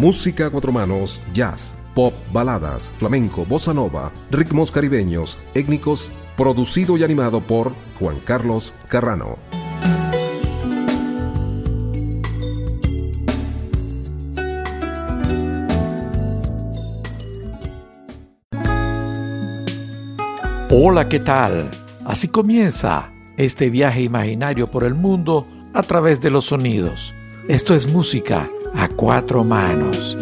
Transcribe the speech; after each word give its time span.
Música 0.00 0.46
a 0.46 0.50
cuatro 0.50 0.72
manos, 0.72 1.20
jazz, 1.34 1.76
pop, 1.94 2.14
baladas, 2.32 2.90
flamenco, 2.96 3.44
bossa 3.44 3.74
nova, 3.74 4.10
ritmos 4.30 4.70
caribeños, 4.70 5.36
étnicos, 5.52 6.10
producido 6.38 6.96
y 6.96 7.04
animado 7.04 7.42
por 7.42 7.74
Juan 7.98 8.18
Carlos 8.24 8.72
Carrano. 8.88 9.36
Hola, 20.70 21.10
¿qué 21.10 21.18
tal? 21.18 21.70
Así 22.06 22.28
comienza 22.28 23.12
este 23.36 23.68
viaje 23.68 24.00
imaginario 24.00 24.70
por 24.70 24.84
el 24.84 24.94
mundo 24.94 25.46
a 25.74 25.82
través 25.82 26.22
de 26.22 26.30
los 26.30 26.46
sonidos. 26.46 27.12
Esto 27.48 27.74
es 27.74 27.92
música 27.92 28.48
a 28.74 28.88
cuatro 28.88 29.44
manos. 29.44 30.16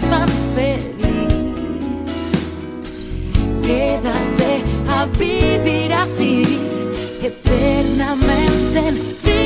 Tan 0.00 0.28
feliz. 0.54 0.86
Quédate 3.62 4.62
a 4.88 5.06
vivir 5.18 5.92
así, 5.92 6.42
eternamente 7.22 8.78
en 8.78 8.96
primavera. 9.22 9.41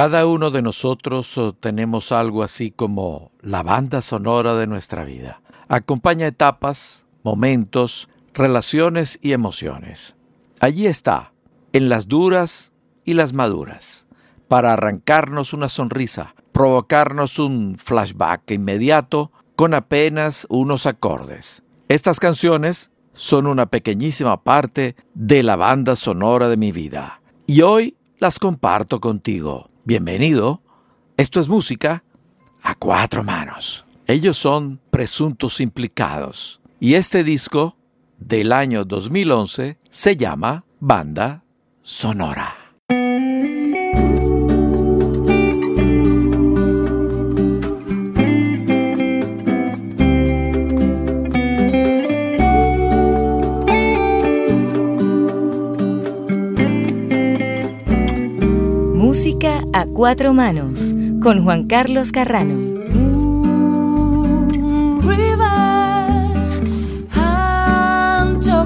Cada 0.00 0.24
uno 0.24 0.50
de 0.50 0.62
nosotros 0.62 1.36
oh, 1.36 1.52
tenemos 1.52 2.10
algo 2.10 2.42
así 2.42 2.70
como 2.70 3.32
la 3.42 3.62
banda 3.62 4.00
sonora 4.00 4.54
de 4.54 4.66
nuestra 4.66 5.04
vida. 5.04 5.42
Acompaña 5.68 6.26
etapas, 6.26 7.04
momentos, 7.22 8.08
relaciones 8.32 9.18
y 9.20 9.32
emociones. 9.32 10.16
Allí 10.58 10.86
está, 10.86 11.34
en 11.74 11.90
las 11.90 12.08
duras 12.08 12.72
y 13.04 13.12
las 13.12 13.34
maduras, 13.34 14.06
para 14.48 14.72
arrancarnos 14.72 15.52
una 15.52 15.68
sonrisa, 15.68 16.34
provocarnos 16.52 17.38
un 17.38 17.76
flashback 17.76 18.52
inmediato 18.52 19.30
con 19.54 19.74
apenas 19.74 20.46
unos 20.48 20.86
acordes. 20.86 21.62
Estas 21.90 22.20
canciones 22.20 22.90
son 23.12 23.46
una 23.46 23.66
pequeñísima 23.66 24.44
parte 24.44 24.96
de 25.12 25.42
la 25.42 25.56
banda 25.56 25.94
sonora 25.94 26.48
de 26.48 26.56
mi 26.56 26.72
vida. 26.72 27.20
Y 27.46 27.60
hoy 27.60 27.98
las 28.18 28.38
comparto 28.38 28.98
contigo. 28.98 29.69
Bienvenido. 29.84 30.60
Esto 31.16 31.40
es 31.40 31.48
música 31.48 32.04
a 32.62 32.74
cuatro 32.74 33.24
manos. 33.24 33.86
Ellos 34.06 34.36
son 34.36 34.78
presuntos 34.90 35.58
implicados. 35.58 36.60
Y 36.78 36.94
este 36.94 37.24
disco 37.24 37.76
del 38.18 38.52
año 38.52 38.84
2011 38.84 39.78
se 39.88 40.16
llama 40.16 40.66
Banda 40.80 41.44
Sonora. 41.82 42.59
A 59.72 59.86
cuatro 59.86 60.34
manos 60.34 60.92
con 61.22 61.44
Juan 61.44 61.68
Carlos 61.68 62.10
Carrano. 62.10 62.80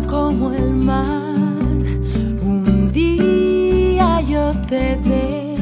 Como 0.08 0.52
el 0.52 0.70
mar. 0.70 1.34
Un 2.42 2.90
día 2.92 4.22
yo 4.22 4.52
te 4.66 4.96
de 4.96 5.56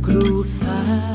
cruzar. 0.00 1.14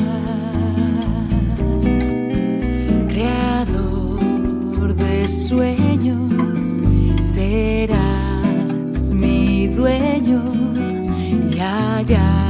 Creador 3.08 4.94
de 4.96 5.28
sueños, 5.28 6.78
serás 7.22 9.14
mi 9.14 9.68
dueño 9.68 10.44
y 11.52 11.60
allá 11.60 12.43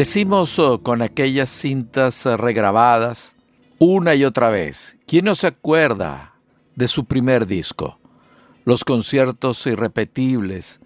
Crecimos 0.00 0.58
oh, 0.58 0.82
con 0.82 1.02
aquellas 1.02 1.50
cintas 1.50 2.24
eh, 2.24 2.34
regrabadas 2.38 3.36
una 3.78 4.14
y 4.14 4.24
otra 4.24 4.48
vez. 4.48 4.96
¿Quién 5.06 5.26
no 5.26 5.34
se 5.34 5.48
acuerda 5.48 6.36
de 6.74 6.88
su 6.88 7.04
primer 7.04 7.46
disco? 7.46 7.98
Los 8.64 8.82
conciertos 8.82 9.66
irrepetibles, 9.66 10.80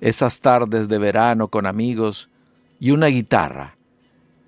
esas 0.00 0.38
tardes 0.38 0.86
de 0.86 0.98
verano 0.98 1.48
con 1.48 1.66
amigos 1.66 2.30
y 2.78 2.92
una 2.92 3.08
guitarra, 3.08 3.76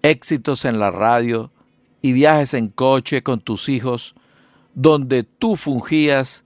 éxitos 0.03 0.67
en 0.67 0.79
la 0.79 0.93
radio 0.93 1.51
y 2.01 2.13
viajes 2.13 2.55
en 2.55 2.69
coche 2.69 3.25
con 3.25 3.41
tus 3.41 3.69
hijos 3.69 4.15
donde 4.73 5.25
tú 5.25 5.57
fungías 5.57 6.45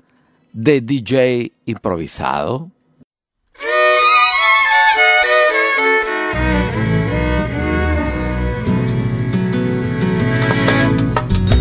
de 0.54 0.80
DJ 0.80 1.52
improvisado. 1.66 2.70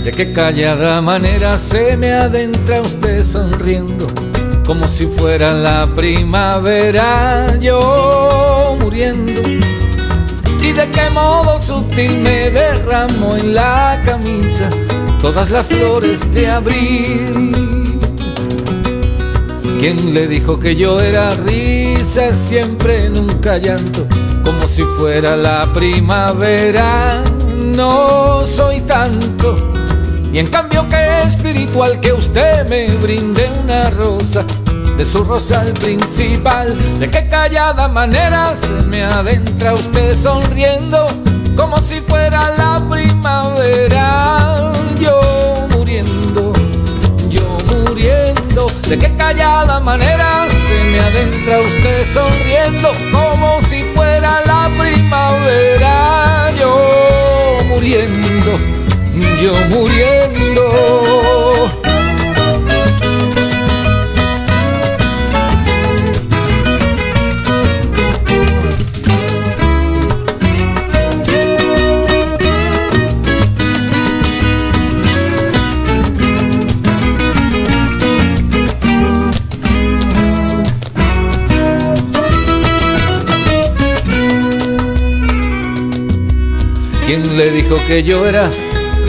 De 0.05 0.11
qué 0.11 0.31
callada 0.31 1.01
manera 1.01 1.57
se 1.57 1.97
me 1.97 2.13
adentra 2.13 2.79
usted 2.79 3.23
sonriendo, 3.23 4.05
como 4.63 4.87
si 4.87 5.07
fuera 5.07 5.51
la 5.51 5.87
primavera, 5.95 7.57
yo 7.59 8.77
muriendo. 8.79 9.41
Y 10.61 10.71
de 10.73 10.87
qué 10.91 11.09
modo 11.11 11.59
sutil 11.59 12.19
me 12.19 12.51
derramo 12.51 13.35
en 13.35 13.55
la 13.55 13.99
camisa 14.05 14.69
todas 15.23 15.49
las 15.49 15.65
flores 15.65 16.31
de 16.35 16.51
abril. 16.51 17.99
¿Quién 19.79 20.13
le 20.13 20.27
dijo 20.27 20.59
que 20.59 20.75
yo 20.75 21.01
era 21.01 21.31
risa 21.31 22.31
siempre, 22.31 23.09
nunca 23.09 23.57
llanto, 23.57 24.05
como 24.43 24.67
si 24.67 24.83
fuera 24.83 25.35
la 25.35 25.73
primavera? 25.73 27.23
No 27.75 28.45
soy 28.45 28.81
tanto 28.81 29.74
y 30.35 30.39
en 30.39 30.47
cambio 30.47 30.85
que 30.89 31.21
espiritual 31.21 31.97
que 32.01 32.11
usted 32.11 32.67
me 32.67 32.87
brinde 32.97 33.49
una 33.63 33.89
rosa 33.89 34.43
de 34.97 35.05
su 35.05 35.23
rosal 35.23 35.71
principal. 35.75 36.77
De 36.99 37.07
qué 37.07 37.29
callada 37.29 37.87
manera 37.87 38.53
se 38.57 38.85
me 38.85 39.01
adentra 39.01 39.73
usted 39.73 40.13
sonriendo 40.13 41.05
como 41.55 41.77
si 41.81 42.01
fuera 42.01 42.49
la 42.57 42.85
primavera. 42.89 44.73
Yo 44.99 45.67
muriendo, 45.69 46.51
yo 47.29 47.57
muriendo. 47.67 48.67
De 48.89 48.99
qué 48.99 49.15
callada 49.15 49.79
manera 49.79 50.47
se 50.67 50.83
me 50.89 50.99
adentra 50.99 51.59
usted 51.59 52.03
sonriendo 52.03 52.91
como 53.09 53.61
si 53.61 53.83
fuera 53.95 54.41
la 54.45 54.69
primavera. 54.77 56.51
Yo 56.59 57.63
muriendo 57.69 58.84
yo 59.41 59.53
muriendo. 59.69 60.69
¿Quién 87.05 87.37
le 87.37 87.51
dijo 87.51 87.77
que 87.87 88.03
yo 88.03 88.25
era 88.25 88.49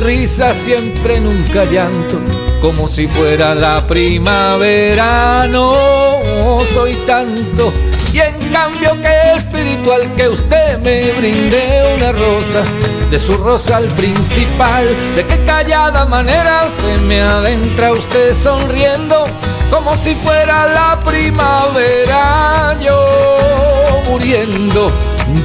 risa 0.06 0.54
siempre, 0.54 1.20
nunca 1.20 1.64
llanto, 1.64 2.20
como 2.62 2.86
si 2.86 3.08
fuera 3.08 3.56
la 3.56 3.84
primavera. 3.88 5.48
No 5.48 6.60
soy 6.72 6.94
tanto, 7.04 7.72
y 8.12 8.20
en 8.20 8.38
cambio 8.52 8.92
que 9.02 9.34
espiritual 9.36 10.14
que 10.14 10.28
usted 10.28 10.78
me 10.78 11.10
brinde 11.12 11.96
una 11.96 12.12
rosa 12.12 12.62
de 13.10 13.18
su 13.18 13.36
rosal 13.36 13.88
principal. 13.88 14.86
De 15.16 15.26
qué 15.26 15.42
callada 15.44 16.04
manera 16.04 16.68
se 16.80 16.98
me 16.98 17.20
adentra 17.20 17.90
usted 17.90 18.32
sonriendo, 18.32 19.26
como 19.72 19.96
si 19.96 20.14
fuera 20.14 20.68
la 20.68 21.00
primavera. 21.00 22.78
Yo 22.80 24.02
muriendo 24.08 24.92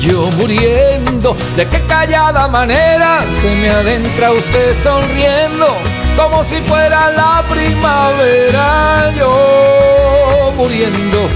yo 0.01 0.29
muriendo, 0.31 1.35
de 1.55 1.67
qué 1.67 1.79
callada 1.85 2.47
manera 2.47 3.23
se 3.39 3.49
me 3.55 3.69
adentra 3.69 4.31
usted 4.31 4.73
sonriendo, 4.73 5.77
como 6.17 6.43
si 6.43 6.59
fuera 6.61 7.11
la 7.11 7.43
primavera. 7.47 9.11
Yo 9.15 10.51
muriendo, 10.57 11.29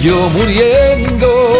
yo 0.00 0.28
muriendo. 0.30 1.54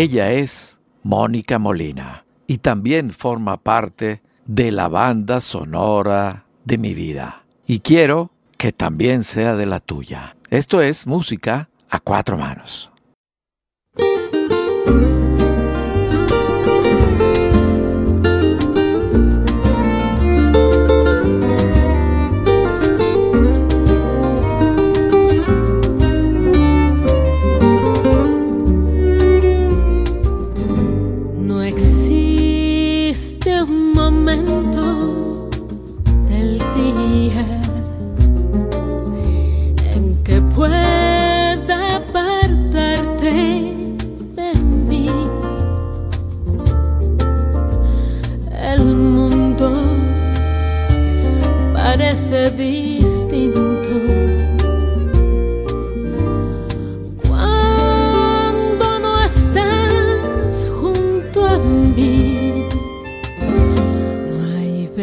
Ella 0.00 0.30
es 0.30 0.78
Mónica 1.02 1.58
Molina 1.58 2.24
y 2.46 2.58
también 2.58 3.10
forma 3.10 3.56
parte 3.56 4.22
de 4.46 4.70
la 4.70 4.86
banda 4.86 5.40
sonora 5.40 6.44
de 6.64 6.78
mi 6.78 6.94
vida. 6.94 7.44
Y 7.66 7.80
quiero 7.80 8.30
que 8.56 8.70
también 8.70 9.24
sea 9.24 9.56
de 9.56 9.66
la 9.66 9.80
tuya. 9.80 10.36
Esto 10.50 10.82
es 10.82 11.08
música 11.08 11.68
a 11.90 11.98
cuatro 11.98 12.38
manos. 12.38 12.92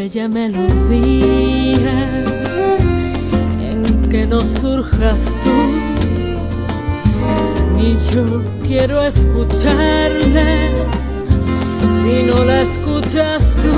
bella 0.06 0.28
melodía 0.28 1.98
en 3.60 4.08
que 4.08 4.24
no 4.24 4.40
surjas 4.40 5.20
tú, 5.42 5.58
ni 7.76 7.96
yo 8.12 8.44
quiero 8.64 9.02
escucharla 9.02 10.70
si 12.04 12.22
no 12.22 12.44
la 12.44 12.62
escuchas 12.62 13.56
tú. 13.56 13.74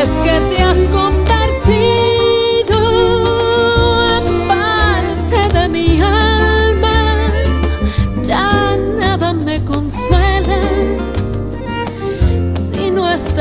Es 0.00 0.08
que 0.08 0.54
te 0.54 0.62
has 0.62 0.78
convertido. 0.86 2.05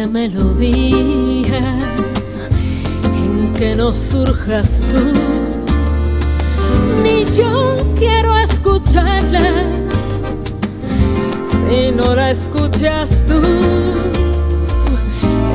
aquella 0.00 0.06
melodía 0.06 1.78
en 3.04 3.52
que 3.54 3.74
no 3.74 3.92
surjas 3.92 4.82
tú, 4.90 5.12
ni 7.02 7.24
yo 7.36 7.76
quiero 7.98 8.38
escucharla 8.38 9.40
si 11.50 11.90
no 11.90 12.14
la 12.14 12.30
escuchas 12.30 13.24
tú. 13.26 13.40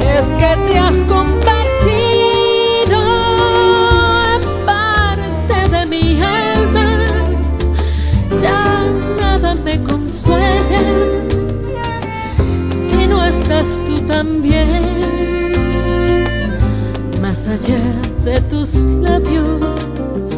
Es 0.02 0.26
que 0.40 0.72
te 0.72 0.78
has 0.78 0.96
convertido 1.08 2.15
también. 14.18 14.84
Más 17.22 17.40
allá 17.48 17.82
de 18.24 18.40
tus 18.52 18.74
labios, 19.08 20.30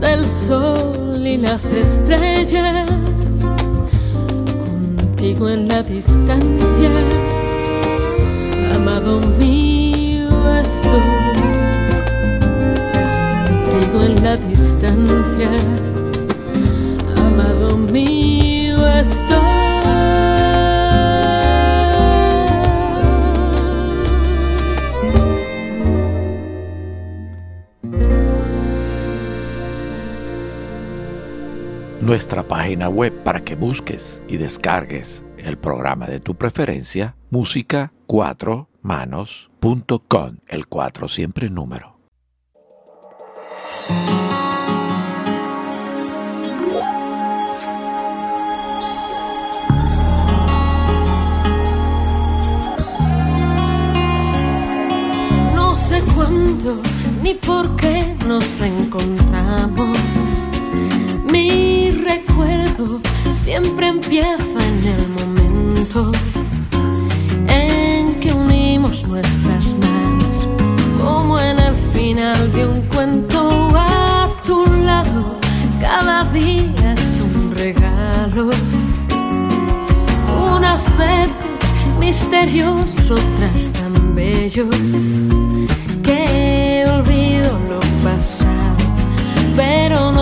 del 0.00 0.24
sol 0.46 1.20
y 1.34 1.36
las 1.38 1.64
estrellas, 1.64 2.88
contigo 4.98 5.48
en 5.48 5.66
la 5.66 5.82
distancia, 5.82 6.92
amado 8.76 9.20
mío 9.40 10.30
estoy. 10.66 11.38
Contigo 13.48 13.98
en 14.08 14.14
la 14.22 14.36
distancia, 14.36 15.50
amado 17.16 17.76
mío 17.78 18.51
Nuestra 32.02 32.42
página 32.42 32.88
web 32.88 33.22
para 33.22 33.44
que 33.44 33.54
busques 33.54 34.20
y 34.26 34.36
descargues 34.36 35.22
el 35.38 35.56
programa 35.56 36.06
de 36.06 36.18
tu 36.18 36.34
preferencia, 36.34 37.14
música 37.30 37.92
4manos.com, 38.08 40.38
el 40.48 40.66
4 40.66 41.06
siempre 41.06 41.48
número. 41.48 42.00
No 55.54 55.76
sé 55.76 56.02
cuándo 56.16 56.82
ni 57.22 57.34
por 57.34 57.76
qué 57.76 58.16
nos 58.26 58.60
encontramos. 58.60 60.31
Mi 61.32 61.90
recuerdo 61.90 63.00
siempre 63.32 63.88
empieza 63.88 64.58
en 64.70 64.86
el 64.86 65.08
momento 65.08 66.12
en 67.48 68.20
que 68.20 68.34
unimos 68.34 69.06
nuestras 69.08 69.74
manos, 69.78 70.36
como 71.00 71.38
en 71.40 71.58
el 71.58 71.74
final 71.94 72.52
de 72.52 72.66
un 72.66 72.82
cuento 72.82 73.72
a 73.74 74.28
tu 74.46 74.66
lado. 74.84 75.38
Cada 75.80 76.24
día 76.32 76.92
es 76.92 77.22
un 77.22 77.50
regalo. 77.52 78.50
Unas 80.54 80.84
veces 80.98 81.30
misterioso, 81.98 83.14
otras 83.14 83.72
tan 83.72 84.14
bello 84.14 84.68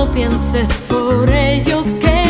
no 0.01 0.11
pienses 0.13 0.71
por 0.89 1.29
ello 1.29 1.85
que 2.01 2.23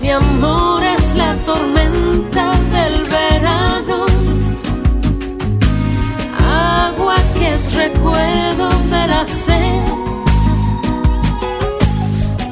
mi 0.00 0.10
amor 0.10 0.84
es 0.84 1.16
la 1.16 1.34
tormenta 1.44 2.52
del 2.74 2.94
verano, 3.06 4.06
agua 6.48 7.16
que 7.36 7.54
es 7.56 7.74
recuerdo 7.74 8.68
de 8.92 9.06
la 9.12 9.26
sed. 9.26 9.88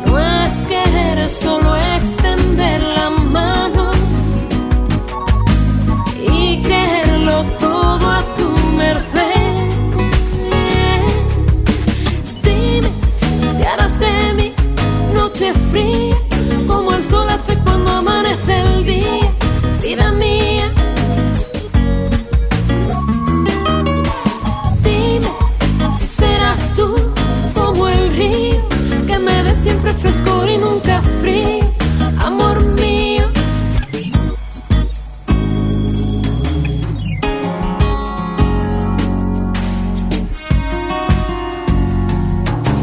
No 0.05 0.19
es 0.19 0.55
querer 0.65 1.31
solo 1.31 1.77
extender 1.77 2.96
frescor 30.01 30.49
y 30.49 30.59
nunca 30.59 31.03
frío, 31.21 31.65
amor 32.25 32.63
mío. 32.81 33.25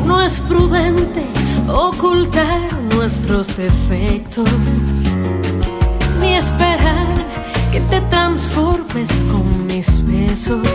No 0.06 0.22
es 0.22 0.40
prudente 0.42 1.26
ocultar 1.68 2.74
nuestros 2.96 3.56
defectos, 3.58 4.50
ni 6.20 6.36
esperar 6.36 7.08
que 7.72 7.80
te 7.82 8.02
transformes 8.02 9.10
con 9.32 9.66
mis 9.68 10.06
besos 10.06 10.68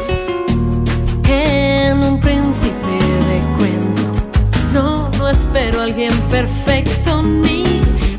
en 1.29 1.99
un 1.99 2.19
príncipe 2.21 2.58
espero 5.39 5.83
alguien 5.83 6.13
perfecto, 6.31 7.23
ni 7.23 7.63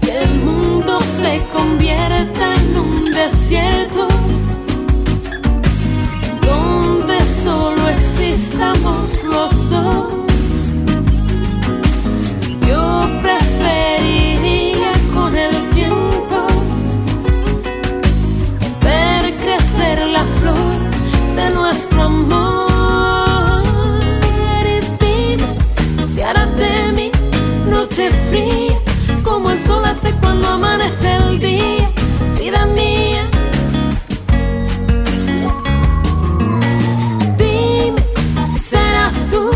que 0.01 0.19
el 0.23 0.33
mundo 0.45 0.99
se 1.01 1.41
convierta 1.51 2.53
en 2.53 2.77
un 2.77 3.11
desierto 3.11 4.07
donde 6.49 7.17
solo 7.43 7.89
existamos 7.89 9.01
los 9.23 9.69
dos. 9.69 10.07
Yo 12.67 13.09
preferiría 13.21 14.93
con 15.13 15.35
el 15.35 15.55
tiempo 15.69 16.37
ver 18.81 19.35
crecer 19.43 20.07
la 20.07 20.23
flor 20.39 20.77
de 21.35 21.49
nuestro 21.55 22.01
amor. 22.01 22.58
Día, 31.39 31.89
vida 32.37 32.65
mía. 32.65 33.29
Dime 37.37 38.03
si 38.53 38.59
serás 38.59 39.27
tú 39.29 39.49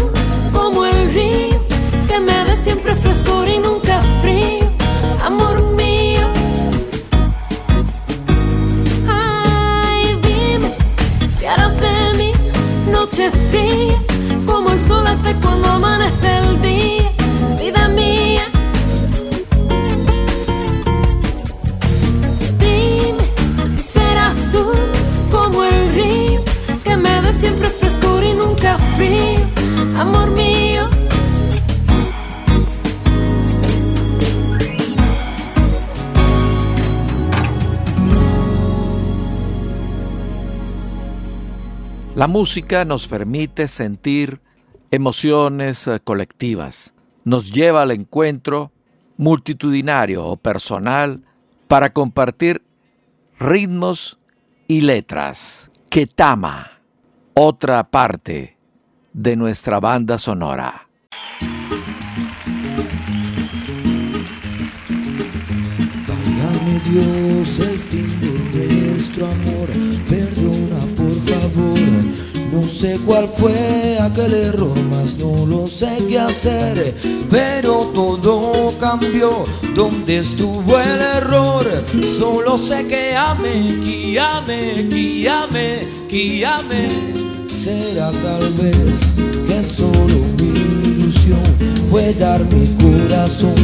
como 0.53 0.85
el 0.85 1.13
río 1.13 1.59
que 2.07 2.19
me 2.19 2.45
dé 2.45 2.55
siempre 2.57 2.95
frescor 2.95 3.47
y 3.47 3.57
nunca 3.59 4.01
frío, 4.21 4.69
amor 5.23 5.61
mío. 5.75 6.27
Ay, 9.07 10.17
dime 10.21 10.73
si 11.37 11.45
harás 11.45 11.75
de 11.79 12.13
mí 12.17 12.31
noche 12.91 13.29
fría, 13.49 13.92
La 42.23 42.27
música 42.29 42.85
nos 42.85 43.05
permite 43.05 43.67
sentir 43.67 44.39
emociones 44.91 45.89
eh, 45.89 45.99
colectivas, 46.01 46.93
nos 47.25 47.51
lleva 47.51 47.81
al 47.81 47.91
encuentro 47.91 48.71
multitudinario 49.17 50.25
o 50.25 50.37
personal 50.37 51.21
para 51.67 51.91
compartir 51.91 52.63
ritmos 53.37 54.19
y 54.69 54.79
letras. 54.79 55.69
Ketama, 55.89 56.79
otra 57.33 57.83
parte 57.91 58.57
de 59.11 59.35
nuestra 59.35 59.81
banda 59.81 60.17
sonora. 60.17 60.87
No 71.55 72.63
sé 72.63 72.99
cuál 73.05 73.27
fue 73.35 73.97
aquel 73.99 74.33
error, 74.33 74.77
más 74.83 75.17
no 75.17 75.45
lo 75.45 75.67
sé 75.67 75.97
qué 76.07 76.19
hacer, 76.19 76.95
pero 77.29 77.91
todo 77.95 78.73
cambió. 78.79 79.43
¿Dónde 79.73 80.19
estuvo 80.19 80.79
el 80.79 80.99
error? 81.17 81.65
Solo 82.03 82.57
sé 82.57 82.87
que 82.87 83.15
ame, 83.15 83.79
que 83.81 84.19
ame, 84.19 85.87
que. 86.07 86.45
Será 87.49 88.11
tal 88.11 88.53
vez 88.53 89.13
que 89.47 89.63
solo 89.63 90.19
mi 90.39 90.91
ilusión 90.91 91.39
fue 91.89 92.13
dar 92.13 92.43
mi 92.45 92.67
corazón 92.75 93.55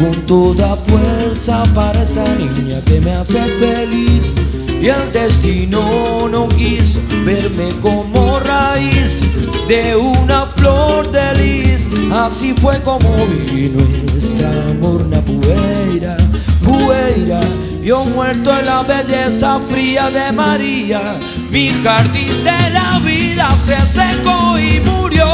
con 0.00 0.12
toda 0.26 0.76
fuerza 0.76 1.62
para 1.74 2.02
esa 2.02 2.24
niña 2.36 2.80
que 2.84 3.00
me 3.00 3.12
hace 3.12 3.40
feliz. 3.40 4.34
Y 4.80 4.86
el 4.88 5.12
destino 5.12 6.28
no 6.30 6.48
quiso 6.48 7.00
verme 7.24 7.68
como 7.82 8.38
raíz 8.40 9.20
de 9.66 9.96
una 9.96 10.46
flor 10.56 11.10
de 11.10 11.34
lis. 11.34 11.88
Así 12.12 12.54
fue 12.54 12.80
como 12.82 13.26
vino 13.26 13.84
nuestra 14.12 14.50
morna 14.80 15.20
pueira, 15.22 16.16
pueira. 16.62 17.40
Yo 17.82 18.04
muerto 18.04 18.56
en 18.56 18.66
la 18.66 18.82
belleza 18.82 19.58
fría 19.68 20.10
de 20.10 20.30
María. 20.32 21.02
Mi 21.50 21.70
jardín 21.82 22.44
de 22.44 22.70
la 22.70 23.00
vida 23.00 23.48
se 23.64 23.76
secó 23.86 24.58
y 24.58 24.80
murió. 24.80 25.26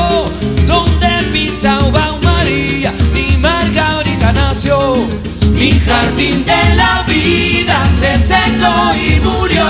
Donde 0.66 1.08
pisaba 1.32 2.16
María, 2.22 2.73
mi 3.24 3.36
Margarita 3.38 4.32
nació. 4.32 4.94
Mi 5.52 5.70
jardín 5.70 6.44
de 6.44 6.74
la 6.76 7.04
vida 7.06 7.88
se 7.88 8.18
secó 8.18 8.92
y 8.94 9.20
murió. 9.20 9.64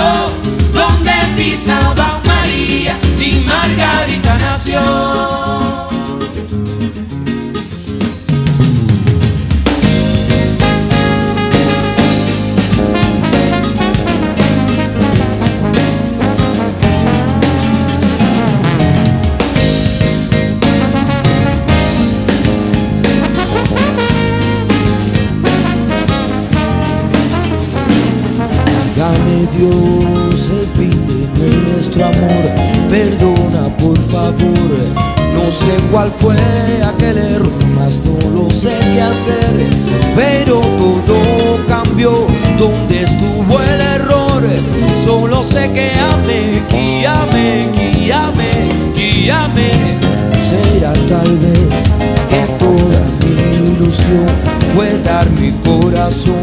Donde 0.73 1.13
pisaba 1.35 2.21
María, 2.25 2.97
mi 3.17 3.45
Margarita 3.45 4.37
nació. 4.39 4.81
Dios 29.53 30.49
el 30.49 30.67
fin 30.77 31.07
de 31.35 31.71
nuestro 31.71 32.05
amor, 32.05 32.45
perdona 32.89 33.63
por 33.77 33.97
favor. 34.09 35.05
No 35.33 35.51
sé 35.51 35.75
cuál 35.91 36.09
fue 36.19 36.35
aquel 36.83 37.17
error, 37.17 37.51
más 37.75 38.01
no 38.05 38.29
lo 38.31 38.49
sé 38.49 38.73
qué 38.93 39.01
hacer. 39.01 39.67
Pero 40.15 40.61
todo 40.79 41.65
cambió, 41.67 42.11
¿dónde 42.57 43.03
estuvo 43.03 43.59
el 43.59 43.81
error? 43.81 44.43
Solo 44.95 45.43
sé 45.43 45.71
que 45.71 45.91
que 46.69 47.07
amé, 47.07 47.69
que 48.93 49.31
amé. 49.31 49.97
Será 50.39 50.93
tal 51.09 51.37
vez 51.37 51.91
que 52.29 52.45
toda 52.59 53.01
mi 53.19 53.54
fue 54.73 54.97
dar 55.03 55.29
mi 55.31 55.51
corazón 55.51 56.41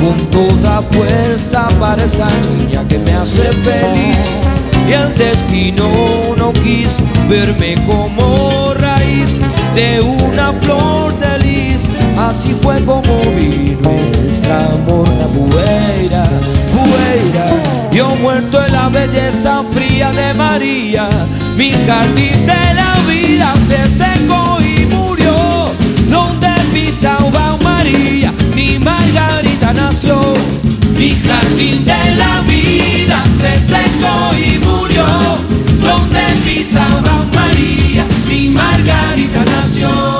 con 0.00 0.16
toda 0.30 0.82
fuerza 0.90 1.68
para 1.78 2.04
esa 2.04 2.28
niña 2.40 2.86
que 2.86 2.98
me 2.98 3.12
hace 3.12 3.42
feliz. 3.42 4.40
Y 4.86 4.92
el 4.92 5.16
destino 5.16 5.88
no 6.36 6.52
quiso 6.52 7.02
verme 7.28 7.76
como 7.86 8.74
raíz 8.74 9.40
de 9.74 10.00
una 10.00 10.52
flor 10.60 11.18
de 11.18 11.38
lis. 11.38 11.88
Así 12.18 12.54
fue 12.60 12.82
como 12.84 13.20
vino 13.36 13.90
nuestra 14.22 14.68
morna 14.86 15.26
bueira, 15.32 16.26
bueira. 16.74 17.90
Yo 17.92 18.14
muerto 18.16 18.64
en 18.64 18.72
la 18.72 18.88
belleza 18.88 19.62
fría 19.72 20.12
de 20.12 20.34
María, 20.34 21.08
mi 21.56 21.70
jardín 21.86 22.46
de 22.46 22.74
la 22.74 22.94
vida 23.08 23.52
se 23.66 23.90
secó 23.90 24.49
Mi 30.02 31.10
jardín 31.10 31.84
de 31.84 32.14
la 32.16 32.40
vida 32.48 33.22
se 33.38 33.54
secó 33.60 34.34
y 34.34 34.58
murió. 34.58 35.04
Donde 35.82 36.20
pisaba 36.42 37.26
María, 37.34 38.06
mi 38.26 38.48
Margarita 38.48 39.44
nació. 39.44 40.19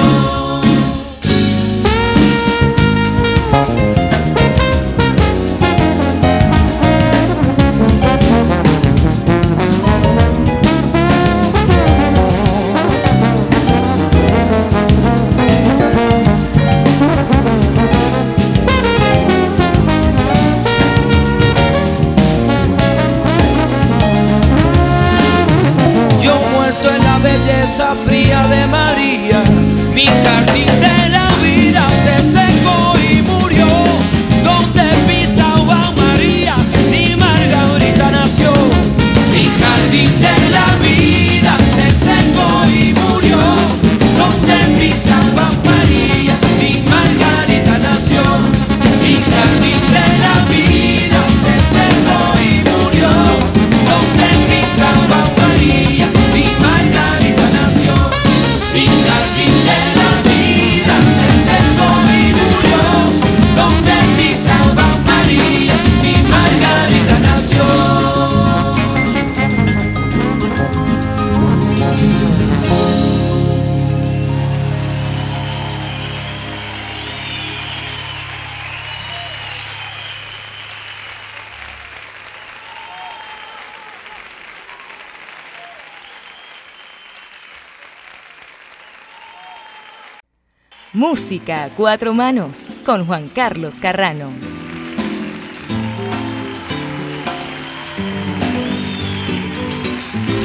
Música 91.11 91.65
a 91.65 91.69
cuatro 91.71 92.15
manos 92.15 92.69
con 92.87 93.05
Juan 93.05 93.27
Carlos 93.35 93.81
Carrano. 93.81 94.31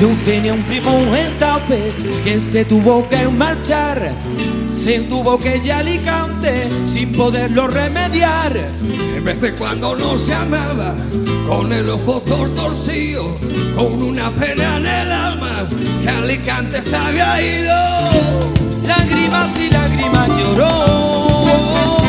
Yo 0.01 0.09
tenía 0.25 0.55
un 0.55 0.63
primo 0.63 0.89
en 0.89 1.13
Getafe 1.13 1.91
que 2.23 2.39
se 2.39 2.65
tuvo 2.65 3.07
que 3.07 3.27
marchar, 3.27 4.11
se 4.85 4.99
tuvo 4.99 5.39
que 5.39 5.57
ir 5.57 5.71
a 5.71 5.79
Alicante 5.79 6.69
sin 6.85 7.11
poderlo 7.13 7.67
remediar. 7.67 8.55
En 9.15 9.23
vez 9.23 9.41
de 9.41 9.55
cuando 9.55 9.95
no 9.95 10.19
se 10.19 10.31
amaba, 10.31 10.93
con 11.47 11.73
el 11.73 11.89
ojo 11.89 12.21
torcido, 12.21 13.35
con 13.75 14.03
una 14.03 14.29
pena 14.29 14.77
en 14.77 14.85
el 14.85 15.11
alma, 15.11 15.67
que 16.03 16.09
Alicante 16.09 16.83
se 16.83 16.95
había 16.95 17.41
ido. 17.41 17.73
Lágrimas 18.85 19.59
y 19.59 19.71
lágrimas 19.71 20.29
lloró, 20.37 22.03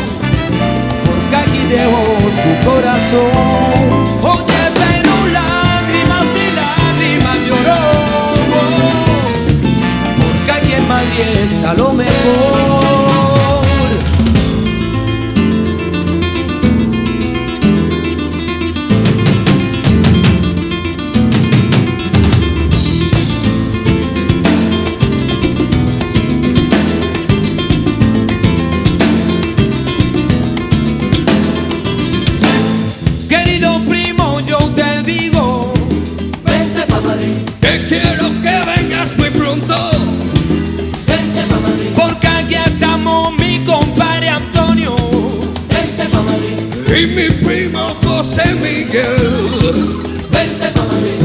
porque 1.07 1.35
aquí 1.35 1.65
dejó 1.71 2.03
su 2.43 2.69
corazón. 2.69 3.91
Oye, 4.21 4.61
pero 4.75 5.13
lágrimas 5.33 6.27
y 6.45 6.55
Madrid 10.87 11.43
está 11.43 11.73
lo 11.73 11.93
mejor. 11.93 12.96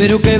Pero 0.02 0.20
que 0.20 0.36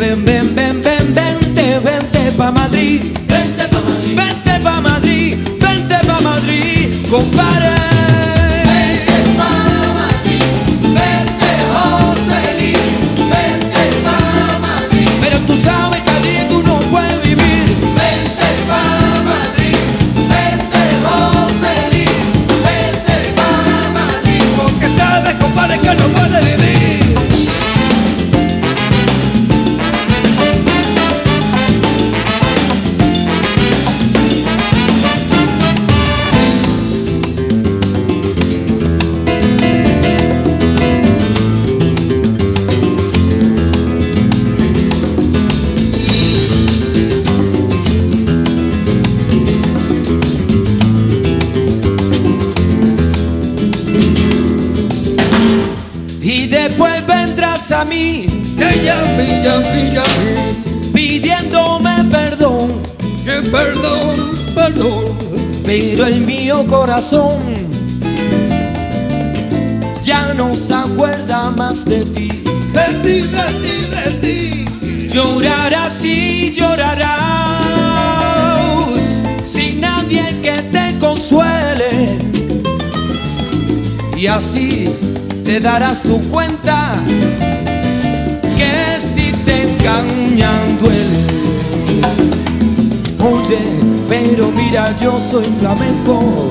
soy 95.33 95.47
flamenco. 95.59 96.51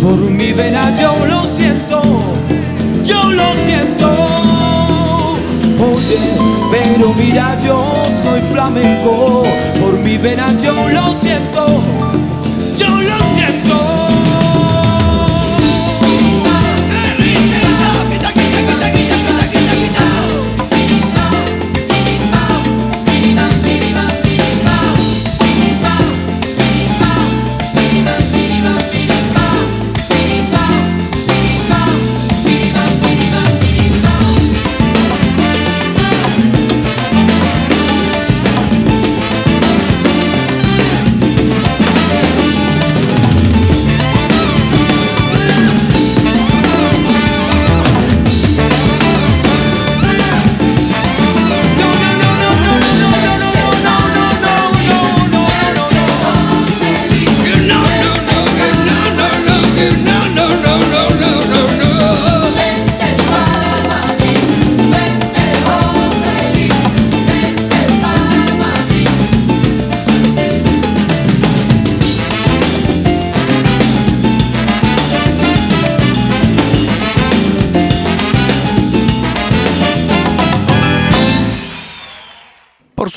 Por 0.00 0.20
mi 0.30 0.52
vena 0.52 0.94
yo 0.94 1.26
lo 1.26 1.42
siento, 1.42 2.00
yo 3.02 3.20
lo 3.32 3.52
siento. 3.66 4.08
Oye, 5.92 6.20
pero 6.70 7.12
mira, 7.14 7.58
yo 7.58 7.82
soy 8.22 8.40
flamenco. 8.52 9.42
Por 9.80 9.98
mi 9.98 10.16
vena 10.16 10.46
yo 10.62 10.88
lo 10.90 11.12
siento, 11.20 11.82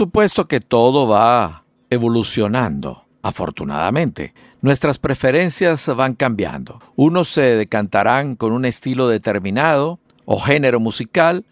supuesto 0.03 0.43
que 0.43 0.59
todo 0.59 1.07
va 1.07 1.63
evolucionando, 1.89 3.05
afortunadamente. 3.21 4.33
Nuestras 4.61 4.99
preferencias 4.99 5.87
van 5.95 6.15
cambiando. 6.15 6.81
Unos 6.97 7.29
se 7.29 7.55
decantarán 7.55 8.35
con 8.35 8.51
un 8.51 8.65
estilo 8.65 9.07
determinado 9.07 9.99
o 10.25 10.41
género 10.41 10.81
musical 10.81 11.45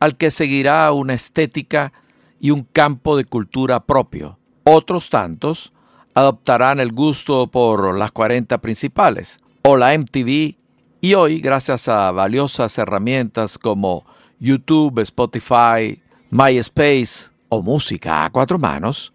al 0.00 0.16
que 0.16 0.30
seguirá 0.30 0.90
una 0.92 1.12
estética 1.12 1.92
y 2.40 2.50
un 2.50 2.62
campo 2.62 3.14
de 3.14 3.26
cultura 3.26 3.80
propio. 3.80 4.38
Otros 4.64 5.10
tantos 5.10 5.74
adoptarán 6.14 6.80
el 6.80 6.92
gusto 6.92 7.48
por 7.48 7.94
las 7.94 8.10
40 8.12 8.56
principales 8.58 9.38
o 9.64 9.76
la 9.76 9.92
MTV 9.98 10.56
y 11.02 11.14
hoy, 11.14 11.40
gracias 11.40 11.88
a 11.88 12.10
valiosas 12.12 12.78
herramientas 12.78 13.58
como 13.58 14.06
YouTube, 14.40 14.98
Spotify, 15.00 16.00
MySpace 16.30 17.37
o 17.48 17.62
música 17.62 18.24
a 18.24 18.30
cuatro 18.30 18.58
manos, 18.58 19.12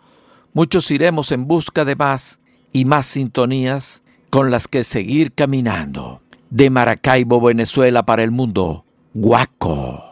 muchos 0.54 0.90
iremos 0.92 1.32
en 1.32 1.48
busca 1.48 1.86
de 1.86 1.96
más 1.96 2.40
y 2.72 2.86
más 2.86 3.06
sintonías 3.06 4.04
con 4.30 4.52
las 4.52 4.68
que 4.68 4.84
seguir 4.84 5.34
caminando. 5.34 6.22
De 6.50 6.70
Maracaibo, 6.70 7.42
Venezuela 7.42 8.04
para 8.04 8.24
el 8.24 8.32
mundo, 8.32 8.86
Guaco. 9.14 10.04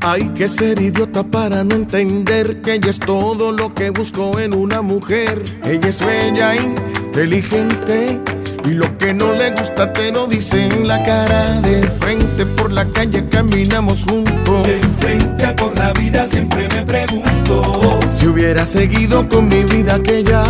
Hay 0.00 0.28
que 0.30 0.48
ser 0.48 0.80
idiota 0.80 1.24
para 1.24 1.64
no 1.64 1.76
entender 1.76 2.60
que 2.60 2.74
ella 2.74 2.90
es 2.90 2.98
todo 2.98 3.52
lo 3.52 3.72
que 3.72 3.90
busco 3.90 4.38
en 4.38 4.54
una 4.54 4.82
mujer. 4.82 5.42
Ella 5.64 5.88
es 5.88 6.04
bella, 6.04 6.54
inteligente 6.54 8.20
y 8.64 8.70
lo 8.70 8.98
que 8.98 9.12
no 9.12 9.32
le 9.32 9.50
gusta 9.50 9.92
te 9.92 10.10
lo 10.10 10.26
dice 10.26 10.66
en 10.66 10.88
la 10.88 11.02
cara. 11.02 11.60
De 11.60 11.82
frente 12.00 12.46
por 12.46 12.72
la 12.72 12.84
calle 12.86 13.24
caminamos 13.28 14.04
juntos. 14.04 14.66
De 14.66 14.80
frente 15.00 15.46
por 15.54 15.76
la 15.78 15.92
vida 15.92 16.26
siempre 16.26 16.68
me 16.68 16.84
pregunto 16.84 17.98
Si 18.10 18.26
hubiera 18.26 18.64
seguido 18.64 19.28
con 19.28 19.48
mi 19.48 19.62
vida 19.64 19.96
aquella, 19.96 20.44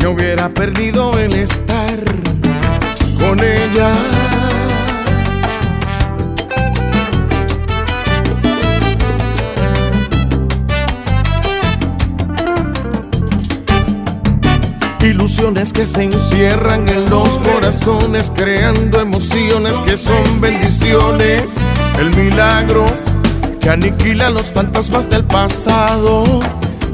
me 0.00 0.06
hubiera 0.06 0.48
perdido 0.48 1.18
el 1.18 1.34
estar 1.34 1.98
con 3.18 3.38
ella. 3.40 4.23
Ilusiones 15.44 15.74
que 15.74 15.84
se 15.84 16.04
encierran 16.04 16.88
en 16.88 17.10
los 17.10 17.28
corazones, 17.40 18.32
creando 18.34 18.98
emociones 18.98 19.78
que 19.80 19.98
son 19.98 20.40
bendiciones. 20.40 21.56
El 21.98 22.16
milagro 22.16 22.86
que 23.60 23.68
aniquila 23.68 24.30
los 24.30 24.46
fantasmas 24.46 25.10
del 25.10 25.22
pasado. 25.24 26.40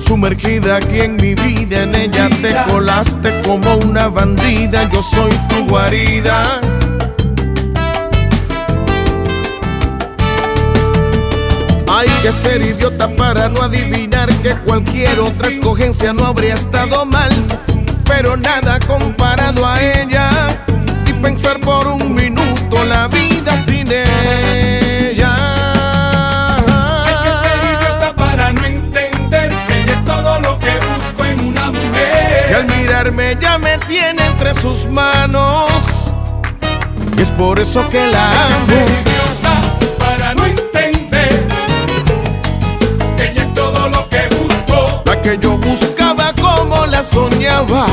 Sumergida 0.01 0.79
aquí 0.79 0.99
en 0.99 1.15
mi 1.15 1.37
vida, 1.37 1.85
en 1.85 1.95
ella 1.95 2.29
te 2.43 2.53
colaste 2.73 3.41
como 3.43 3.77
una 3.77 4.09
bandida. 4.09 4.91
Yo 4.91 5.01
soy 5.01 5.31
tu 5.49 5.69
guarida. 5.69 6.61
Hay 11.89 12.09
que 12.23 12.33
ser 12.33 12.63
idiota 12.63 13.09
para 13.15 13.49
no 13.49 13.63
adivinar 13.63 14.29
que 14.43 14.55
cualquier 14.67 15.21
otra 15.21 15.49
escogencia 15.51 16.13
no 16.13 16.27
habría 16.27 16.55
estado 16.55 17.05
mal, 17.05 17.31
pero 18.11 18.37
nada 18.37 18.79
comparado 18.81 19.65
a 19.67 19.81
ella. 19.81 20.29
Y 21.07 21.13
pensar 21.15 21.61
por 21.61 21.87
un 21.87 22.15
minuto 22.15 22.85
la 22.85 23.07
vida 23.09 23.57
sin 23.57 23.87
ella. 23.91 25.33
Hay 27.07 27.15
que 27.25 27.33
ser 27.43 27.59
idiota 27.75 28.13
para 28.17 28.53
no 28.53 28.65
entender 28.67 29.49
que 29.67 29.83
ella 29.83 29.93
es 29.93 30.05
todo 30.05 30.41
lo 30.41 30.59
que 30.59 30.73
busco 30.89 31.25
en 31.25 31.41
una 31.49 31.67
Y 31.69 31.71
mujer. 31.71 32.55
al 32.57 32.67
mirarme 32.67 33.37
ya 33.41 33.59
me 33.59 33.79
tiene 33.79 34.27
entre 34.27 34.55
sus 34.55 34.87
manos. 34.87 35.71
Y 37.17 37.23
es 37.23 37.31
por 37.31 37.61
eso 37.61 37.89
que 37.91 38.07
la 38.09 38.47
amo. 38.47 38.85
La 45.21 45.23
que 45.23 45.39
yo 45.39 45.59
buscaba 45.59 46.33
como 46.41 46.87
la 46.87 47.05
soñaba. 47.05 47.87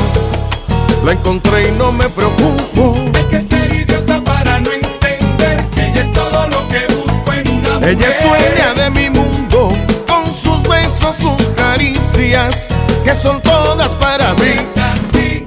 La 1.04 1.12
encontré 1.12 1.68
y 1.68 1.72
no 1.72 1.92
me 1.92 2.08
preocupo. 2.08 2.94
Hay 3.14 3.24
que 3.24 3.42
ser 3.42 3.70
idiota 3.70 4.22
para 4.24 4.60
no 4.60 4.72
entender 4.72 5.68
que 5.68 5.88
ella 5.88 6.00
es 6.04 6.12
todo 6.12 6.48
lo 6.48 6.66
que 6.68 6.86
busco 6.86 7.32
en 7.34 7.48
una 7.50 7.74
mujer. 7.74 7.88
Ella 7.90 8.08
es 8.08 8.24
dueña 8.24 8.74
de 8.74 8.90
mi 8.90 9.10
mundo, 9.10 9.76
con 10.06 10.26
sus 10.32 10.62
besos, 10.62 11.16
sus 11.20 11.48
caricias, 11.54 12.68
que 13.04 13.14
son 13.14 13.40
todas 13.42 13.90
para 13.92 14.32
mí. 14.34 14.48
Es 14.48 14.78
así, 14.78 15.46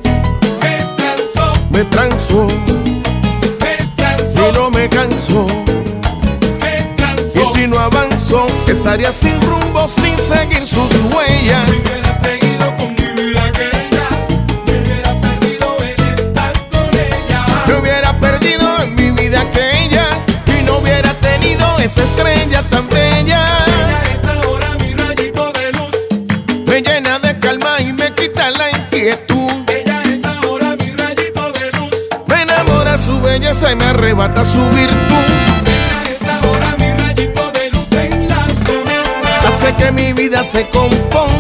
me 0.62 0.86
transó, 0.96 1.54
Me 1.72 1.86
transo 1.86 2.48
me 3.60 3.76
y 3.76 3.88
transó, 3.96 4.52
no 4.52 4.70
me 4.70 4.88
canso. 4.88 5.46
me 6.62 6.78
Y 6.80 6.96
transó. 6.96 7.54
si 7.56 7.68
no 7.68 7.80
avanzo, 7.80 8.46
estaría 8.68 9.12
sin 9.12 9.40
rumbo, 9.42 9.61
arrebata 34.32 34.46
su 34.46 34.60
virtud. 34.70 35.26
Es 36.10 36.28
ahora 36.28 36.76
mi 36.80 36.92
rayito 36.94 37.52
de 37.52 37.70
luz 37.72 37.92
en 37.92 38.28
la 38.28 38.48
sombra. 38.66 39.48
Hace 39.48 39.74
que 39.76 39.92
mi 39.92 40.14
vida 40.14 40.44
se 40.44 40.68
componga. 40.70 41.31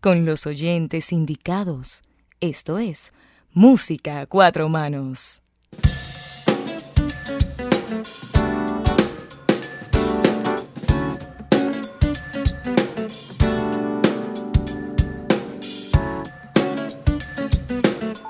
Con 0.00 0.26
los 0.26 0.46
oyentes 0.46 1.12
indicados. 1.12 2.02
Esto 2.40 2.78
es 2.78 3.12
Música 3.52 4.20
a 4.20 4.26
Cuatro 4.26 4.68
Manos. 4.68 5.40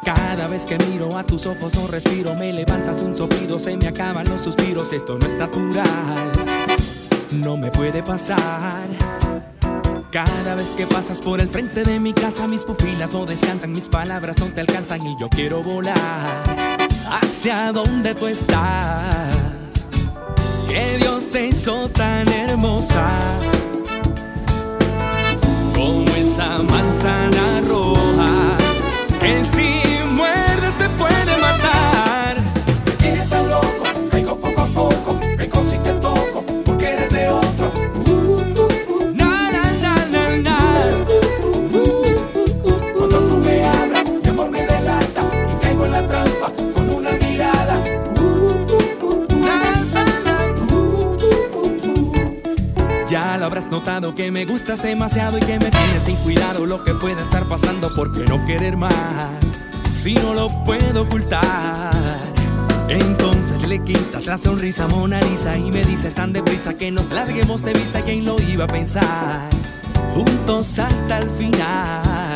Cada 0.04 0.46
vez 0.46 0.64
que 0.66 0.78
miro 0.78 1.16
a 1.16 1.24
tus 1.24 1.46
ojos 1.46 1.74
no 1.74 1.87
respiro, 1.88 2.35
me 2.35 2.52
levantas 2.52 3.02
un 3.02 3.16
soplido, 3.16 3.59
se 3.59 3.76
me 3.76 3.88
acaban 3.88 4.28
los 4.28 4.42
suspiros, 4.42 4.92
esto 4.92 5.18
no 5.18 5.26
es 5.26 5.35
natural, 5.35 6.33
no 7.33 7.56
me 7.56 7.70
puede 7.70 8.02
pasar. 8.02 8.88
Cada 10.12 10.56
vez 10.56 10.70
que 10.76 10.88
pasas 10.88 11.20
por 11.20 11.40
el 11.40 11.48
frente 11.48 11.84
de 11.84 12.00
mi 12.00 12.12
casa, 12.12 12.48
mis 12.48 12.64
pupilas 12.64 13.12
no 13.12 13.26
descansan, 13.26 13.70
mis 13.70 13.88
palabras 13.88 14.38
no 14.40 14.46
te 14.46 14.60
alcanzan 14.60 15.06
y 15.06 15.16
yo 15.20 15.28
quiero 15.28 15.62
volar 15.62 16.42
hacia 17.22 17.70
donde 17.70 18.16
tú 18.16 18.26
estás. 18.26 19.36
Que 20.68 20.96
Dios 20.98 21.30
te 21.30 21.46
hizo 21.46 21.88
tan 21.90 22.28
hermosa 22.28 23.20
como 25.74 26.10
esa 26.16 26.58
manzana 26.58 27.60
roja 27.68 28.56
que 29.20 29.44
si 29.44 29.79
habrás 53.50 53.66
notado 53.66 54.14
que 54.14 54.30
me 54.30 54.44
gustas 54.44 54.80
demasiado 54.80 55.36
y 55.36 55.40
que 55.40 55.58
me 55.58 55.72
tienes 55.72 56.04
sin 56.04 56.14
cuidado 56.18 56.66
lo 56.66 56.84
que 56.84 56.94
puede 56.94 57.20
estar 57.20 57.44
pasando 57.46 57.92
porque 57.96 58.20
no 58.20 58.46
querer 58.46 58.76
más 58.76 58.94
si 59.90 60.14
no 60.14 60.34
lo 60.34 60.48
puedo 60.64 61.02
ocultar 61.02 61.90
Entonces 62.88 63.66
le 63.66 63.82
quitas 63.82 64.26
la 64.26 64.38
sonrisa 64.38 64.84
a 64.84 64.86
Mona 64.86 65.20
Lisa 65.22 65.58
y 65.58 65.68
me 65.72 65.82
dices 65.82 66.14
tan 66.14 66.32
deprisa 66.32 66.74
que 66.74 66.92
nos 66.92 67.10
larguemos 67.10 67.62
de 67.62 67.72
vista. 67.72 68.02
¿Quién 68.02 68.24
lo 68.24 68.40
iba 68.40 68.64
a 68.64 68.68
pensar? 68.68 69.50
Juntos 70.14 70.78
hasta 70.78 71.18
el 71.18 71.28
final. 71.30 72.34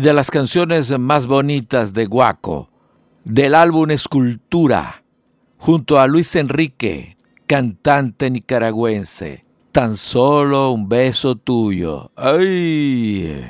De 0.00 0.14
las 0.14 0.30
canciones 0.30 0.98
más 0.98 1.26
bonitas 1.26 1.92
de 1.92 2.06
Guaco, 2.06 2.70
del 3.24 3.54
álbum 3.54 3.90
Escultura, 3.90 5.02
junto 5.58 5.98
a 5.98 6.06
Luis 6.06 6.34
Enrique, 6.36 7.18
cantante 7.46 8.30
nicaragüense, 8.30 9.44
tan 9.72 9.96
solo 9.96 10.72
un 10.72 10.88
beso 10.88 11.36
tuyo. 11.36 12.10
¡Ay! 12.16 13.44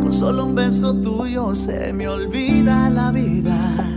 Con 0.00 0.12
solo 0.12 0.44
un 0.44 0.54
beso 0.54 0.94
tuyo 0.94 1.54
se 1.54 1.92
me 1.92 2.06
olvida 2.06 2.88
la 2.88 3.10
vida. 3.10 3.87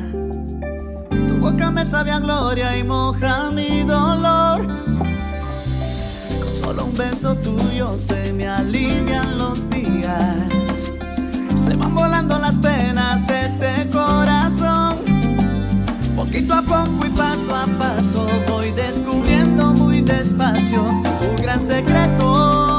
Boca 1.42 1.72
me 1.72 1.84
sabe 1.84 2.12
a 2.12 2.20
gloria 2.20 2.78
y 2.78 2.84
moja 2.84 3.50
mi 3.50 3.82
dolor. 3.82 4.68
Con 6.44 6.54
solo 6.54 6.86
un 6.86 6.96
beso 6.96 7.34
tuyo 7.36 7.98
se 7.98 8.32
me 8.32 8.48
alivian 8.48 9.40
los 9.40 9.68
días. 9.72 10.92
Se 11.56 11.76
van 11.76 11.96
volando 11.96 12.38
las 12.38 12.60
penas 12.60 13.26
de 13.26 13.42
este 13.42 13.90
corazón. 13.90 14.98
Poquito 16.16 16.54
a 16.54 16.62
poco 16.62 17.08
y 17.08 17.10
paso 17.10 17.56
a 17.56 17.66
paso 17.66 18.28
voy 18.48 18.70
descubriendo 18.72 19.74
muy 19.74 20.02
despacio 20.02 20.84
tu 21.20 21.42
gran 21.42 21.60
secreto. 21.60 22.71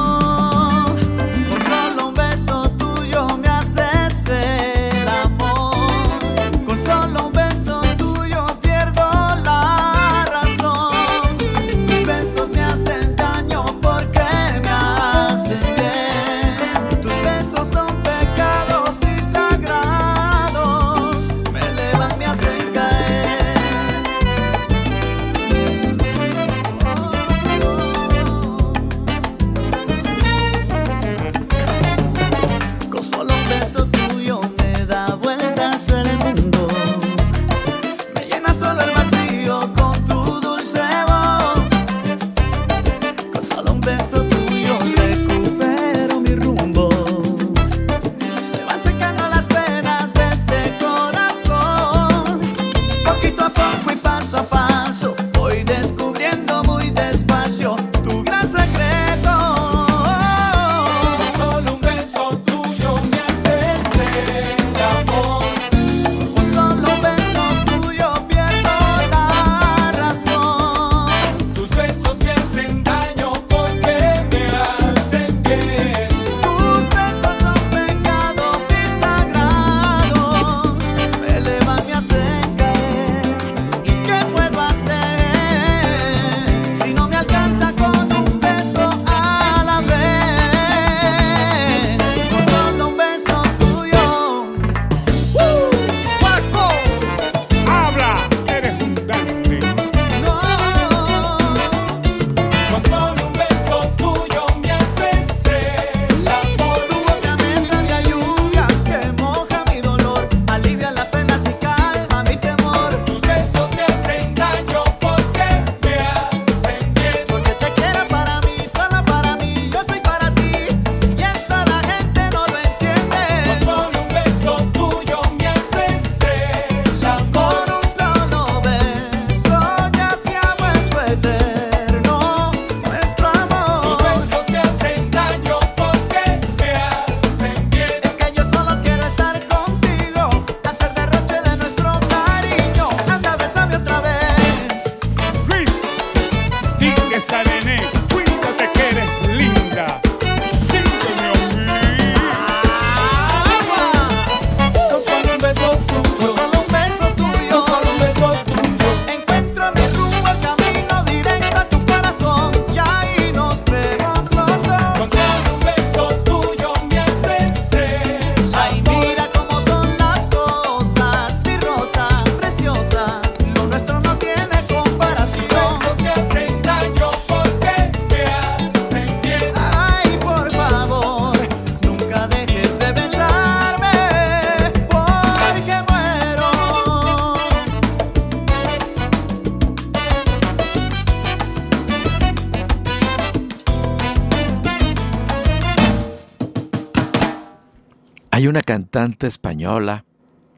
Española 198.94 200.04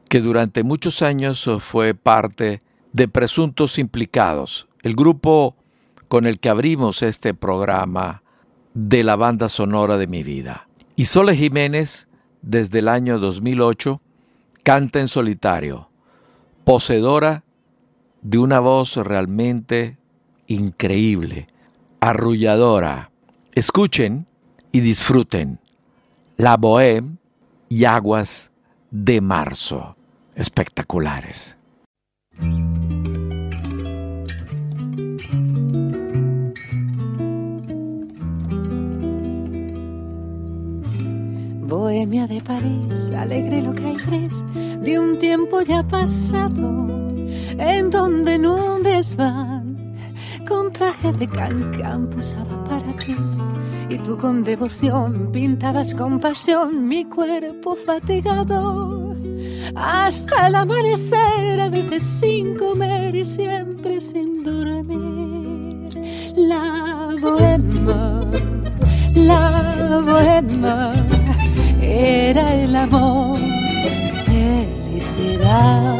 que 0.09 0.19
durante 0.21 0.63
muchos 0.63 1.01
años 1.01 1.49
fue 1.59 1.93
parte 1.93 2.61
de 2.91 3.07
Presuntos 3.07 3.79
Implicados, 3.79 4.67
el 4.83 4.95
grupo 4.95 5.55
con 6.07 6.25
el 6.25 6.39
que 6.39 6.49
abrimos 6.49 7.01
este 7.01 7.33
programa 7.33 8.23
de 8.73 9.03
la 9.03 9.15
banda 9.15 9.49
sonora 9.49 9.97
de 9.97 10.07
mi 10.07 10.21
vida. 10.21 10.67
Y 10.95 11.05
Sole 11.05 11.35
Jiménez, 11.35 12.07
desde 12.41 12.79
el 12.79 12.89
año 12.89 13.19
2008, 13.19 14.01
canta 14.63 14.99
en 14.99 15.07
solitario, 15.07 15.89
poseedora 16.63 17.43
de 18.21 18.37
una 18.37 18.59
voz 18.59 18.97
realmente 18.97 19.97
increíble, 20.47 21.47
arrulladora. 22.01 23.11
Escuchen 23.53 24.27
y 24.71 24.81
disfruten 24.81 25.59
La 26.35 26.57
Bohème 26.57 27.17
y 27.69 27.85
Aguas 27.85 28.51
de 28.91 29.21
Marzo. 29.21 29.97
Espectaculares. 30.35 31.57
Bohemia 41.67 42.27
de 42.27 42.41
París, 42.41 43.11
alegre 43.11 43.61
lo 43.61 43.73
que 43.73 43.85
hay 43.85 43.95
tres 43.97 44.43
de 44.81 44.99
un 44.99 45.17
tiempo 45.17 45.61
ya 45.61 45.81
pasado, 45.83 46.87
en 47.57 47.89
donde 47.89 48.35
en 48.35 48.45
un 48.45 48.83
desván 48.83 49.95
con 50.47 50.71
traje 50.71 51.11
de 51.13 51.27
cancán 51.27 52.09
posaba 52.09 52.63
para 52.65 52.93
ti. 52.97 53.15
Y 53.89 53.97
tú 53.99 54.17
con 54.17 54.43
devoción 54.43 55.31
pintabas 55.31 55.93
con 55.93 56.19
pasión 56.19 56.87
mi 56.87 57.05
cuerpo 57.05 57.75
fatigado. 57.75 59.15
Hasta 59.75 60.47
el 60.47 60.55
amanecer, 60.55 61.59
a 61.59 61.69
veces 61.69 62.03
sin 62.03 62.55
comer 62.57 63.15
y 63.15 63.23
siempre 63.23 63.99
sin 64.01 64.43
dormir. 64.43 65.89
La 66.35 67.15
bohema, 67.21 68.25
la 69.15 70.01
bohema 70.03 70.93
era 71.81 72.53
el 72.55 72.75
amor, 72.75 73.39
felicidad. 74.25 75.94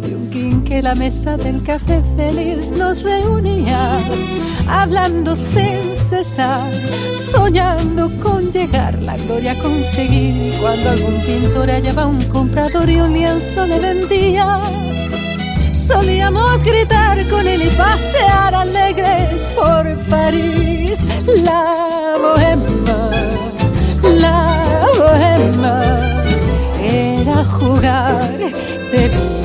De 0.00 0.12
un 0.12 0.28
quinque 0.28 0.82
la 0.82 0.96
mesa 0.96 1.36
del 1.36 1.62
café 1.62 2.02
feliz 2.16 2.72
nos 2.72 3.04
reunía, 3.04 3.96
hablando 4.68 5.36
sin 5.36 5.94
cesar, 5.94 6.68
soñando 7.12 8.10
con 8.20 8.50
llegar 8.50 9.00
la 9.00 9.16
gloria 9.16 9.52
a 9.52 9.58
conseguir. 9.58 10.52
Cuando 10.60 10.90
algún 10.90 11.20
pintor 11.22 11.70
hallaba 11.70 12.06
un 12.08 12.20
comprador 12.24 12.90
y 12.90 12.96
un 12.96 13.12
lienzo 13.12 13.66
le 13.66 13.78
vendía, 13.78 14.62
solíamos 15.70 16.64
gritar 16.64 17.24
con 17.28 17.46
él 17.46 17.62
y 17.62 17.70
pasear 17.76 18.52
alegres 18.52 19.52
por 19.54 19.96
París. 20.10 21.06
La 21.44 22.16
bohema, 22.20 23.10
la 24.02 24.88
bohema 24.98 25.80
era 26.82 27.44
jugar, 27.44 28.28
te 28.90 29.08
vi 29.08 29.43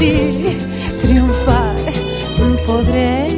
ti 0.00 0.56
triunfar 1.02 1.76
podré. 2.66 3.28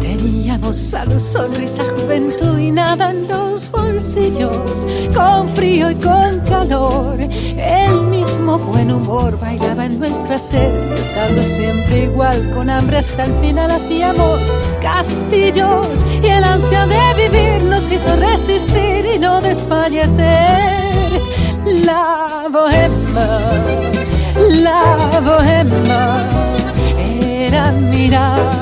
Teníamos 0.00 0.76
salud, 0.76 1.18
sonrisa, 1.18 1.84
juventud 1.84 2.58
y 2.58 2.70
nada 2.70 3.10
en 3.10 3.28
los 3.28 3.70
bolsillos, 3.70 4.86
con 5.14 5.48
frío 5.50 5.90
y 5.90 5.94
con 5.96 6.40
calor. 6.40 7.18
Buen 8.58 8.90
humor 8.90 9.38
bailaba 9.40 9.86
en 9.86 9.98
nuestra 9.98 10.38
sed, 10.38 10.72
luchando 10.90 11.42
siempre 11.42 12.04
igual, 12.04 12.50
con 12.54 12.68
hambre 12.68 12.98
hasta 12.98 13.24
el 13.24 13.34
final 13.40 13.70
hacíamos 13.70 14.58
castillos 14.82 16.04
y 16.22 16.26
el 16.26 16.44
ansia 16.44 16.86
de 16.86 17.28
vivir 17.28 17.62
nos 17.62 17.90
hizo 17.90 18.14
resistir 18.16 19.06
y 19.14 19.18
no 19.18 19.40
desfallecer. 19.40 21.22
La 21.64 22.46
bohema, 22.50 23.40
la 24.60 25.20
bohema 25.24 26.22
era 27.24 27.72
mirar 27.72 28.61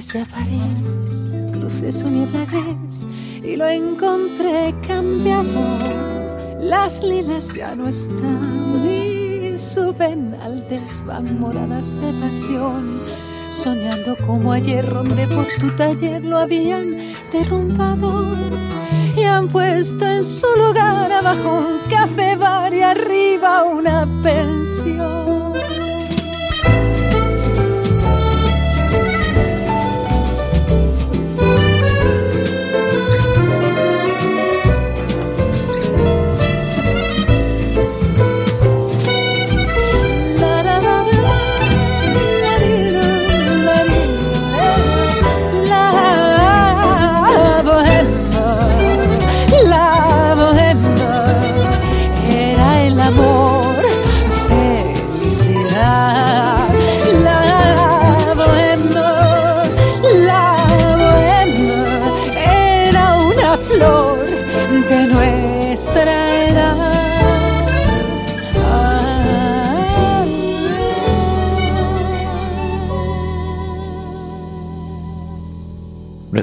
regresé 0.00 0.20
a 0.20 0.24
París, 0.24 1.36
crucé 1.52 1.92
su 1.92 2.08
y 2.08 3.56
lo 3.56 3.68
encontré 3.68 4.74
cambiado. 4.86 5.60
Las 6.58 7.02
lilas 7.02 7.54
ya 7.54 7.74
no 7.74 7.86
están 7.86 8.82
y 8.86 9.58
suben 9.58 10.36
al 10.42 10.66
desván 10.68 11.38
moradas 11.38 12.00
de 12.00 12.12
pasión. 12.14 13.02
Soñando 13.50 14.16
como 14.26 14.52
ayer 14.52 14.88
donde 14.88 15.26
por 15.26 15.46
tu 15.58 15.70
taller 15.76 16.24
lo 16.24 16.38
habían 16.38 16.96
derrumbado 17.30 18.24
y 19.14 19.24
han 19.24 19.48
puesto 19.48 20.06
en 20.06 20.24
su 20.24 20.46
lugar 20.56 21.12
abajo 21.12 21.58
un 21.58 21.90
café 21.90 22.36
bar 22.36 22.72
y 22.72 22.80
arriba 22.80 23.64
una 23.64 24.06
pensión. 24.22 25.49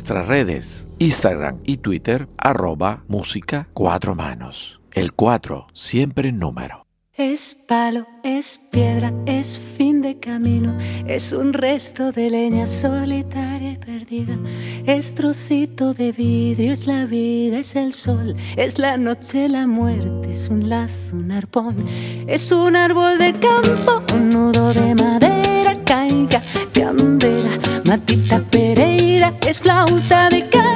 Nuestras 0.08 0.28
redes, 0.30 0.88
Instagram 1.00 1.60
y 1.66 1.78
Twitter, 1.80 2.30
arroba 2.38 3.04
música 3.10 3.68
cuatro 3.74 4.16
manos. 4.16 4.80
El 4.94 5.12
cuatro 5.12 5.68
siempre 5.74 6.30
en 6.30 6.40
número. 6.40 6.86
Es 7.14 7.54
palo, 7.68 8.08
es 8.24 8.58
piedra, 8.72 9.12
es 9.26 9.60
fin 9.60 10.02
de 10.02 10.18
camino, 10.18 10.78
es 11.08 11.34
un 11.34 11.52
resto 11.52 12.14
de 12.14 12.30
leña 12.30 12.68
solitaria 12.68 13.72
y 13.72 13.76
perdida, 13.76 14.38
es 14.86 15.14
trocito 15.14 15.94
de 15.94 16.14
vidrio, 16.14 16.72
es 16.72 16.88
la 16.88 17.06
vida, 17.06 17.60
es 17.60 17.76
el 17.76 17.92
sol, 17.92 18.34
es 18.56 18.80
la 18.80 18.96
noche, 18.96 19.50
la 19.50 19.68
muerte, 19.68 20.32
es 20.32 20.48
un 20.48 20.70
lazo, 20.70 21.18
un 21.18 21.34
arpón, 21.34 21.76
es 22.28 22.50
un 22.54 22.78
árbol 22.78 23.18
del 23.18 23.38
campo, 23.40 24.02
un 24.14 24.30
nudo 24.30 24.74
de 24.74 24.96
madera, 24.96 25.76
caiga, 25.84 26.42
candela, 26.72 27.60
matita 27.84 28.40
es 29.48 29.62
flauta 29.62 30.28
de 30.30 30.46
caña 30.50 30.68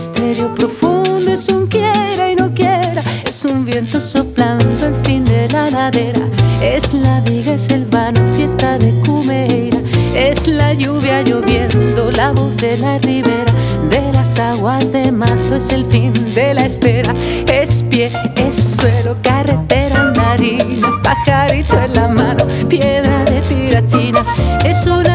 misterio 0.00 0.54
profundo, 0.54 1.32
es 1.32 1.48
un 1.48 1.66
quiera 1.66 2.30
y 2.30 2.34
no 2.34 2.54
quiera, 2.54 3.02
es 3.28 3.44
un 3.44 3.66
viento 3.66 4.00
soplando 4.00 4.86
el 4.86 4.94
fin 5.04 5.24
de 5.24 5.48
la 5.50 5.68
ladera, 5.68 6.22
es 6.62 6.94
la 6.94 7.20
viga, 7.20 7.52
es 7.52 7.68
el 7.68 7.84
vano, 7.84 8.20
fiesta 8.36 8.78
de 8.78 8.92
Cumeira, 9.04 9.78
es 10.14 10.46
la 10.48 10.72
lluvia 10.74 11.22
lloviendo, 11.22 12.10
la 12.12 12.32
voz 12.32 12.56
de 12.56 12.78
la 12.78 12.98
ribera, 12.98 13.52
de 13.90 14.12
las 14.12 14.38
aguas 14.38 14.90
de 14.90 15.12
marzo, 15.12 15.56
es 15.56 15.70
el 15.70 15.84
fin 15.84 16.12
de 16.34 16.54
la 16.54 16.64
espera, 16.64 17.12
es 17.52 17.82
pie, 17.82 18.10
es 18.36 18.76
suelo, 18.76 19.16
carretera, 19.22 20.12
marina, 20.16 20.88
pajarito 21.02 21.78
en 21.78 21.92
la 21.92 22.08
mano, 22.08 22.46
piedra 22.68 23.24
de 23.24 23.40
tirachinas, 23.42 24.28
es 24.64 24.86
una 24.86 25.09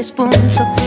es 0.00 0.12
punto. 0.12 0.38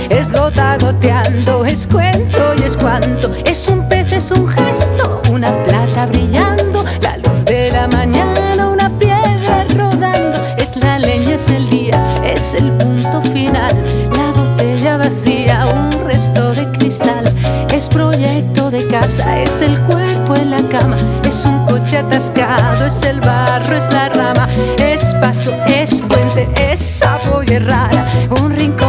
Es 0.10 0.32
gota 0.32 0.78
goteando, 0.78 1.66
es 1.66 1.88
cuento 1.88 2.54
y 2.58 2.64
es 2.64 2.78
cuanto. 2.78 3.34
Es 3.46 3.68
un 3.68 3.88
pez, 3.90 4.12
es 4.14 4.32
un 4.32 4.48
gesto, 4.48 5.22
una 5.32 5.64
plata 5.64 6.06
brillando. 6.06 6.86
La 7.02 7.18
luz 7.18 7.44
de 7.46 7.72
la 7.72 7.88
mañana, 7.88 8.70
una 8.70 8.90
piedra 9.00 9.66
rodando. 9.76 10.38
Es 10.58 10.76
la 10.76 11.00
leña, 11.00 11.36
es 11.36 11.50
el 11.50 11.70
día, 11.70 12.04
es 12.24 12.54
el 12.54 12.72
punto 12.74 13.22
final. 13.22 13.76
La 14.16 14.32
botella 14.32 14.98
vacía, 14.98 15.66
un 15.74 16.06
resto 16.06 16.54
de 16.54 16.70
cristal. 16.78 17.34
Es 17.74 17.88
proyecto 17.88 18.70
de 18.70 18.86
casa, 18.88 19.40
es 19.42 19.62
el 19.62 19.80
cuerpo 19.82 20.36
en 20.36 20.52
la 20.52 20.62
cama. 20.70 20.98
Es 21.28 21.46
un 21.46 21.66
coche 21.66 21.98
atascado, 21.98 22.86
es 22.86 23.02
el 23.04 23.20
barro, 23.22 23.76
es 23.76 23.92
la 23.92 24.10
rama. 24.10 24.48
Es 24.78 25.16
paso, 25.16 25.54
es 25.66 26.02
puente, 26.02 26.48
es 26.72 26.80
sapo 26.80 27.42
y 27.44 27.58
rara. 27.58 28.06
Un 28.42 28.52
rincón 28.56 28.89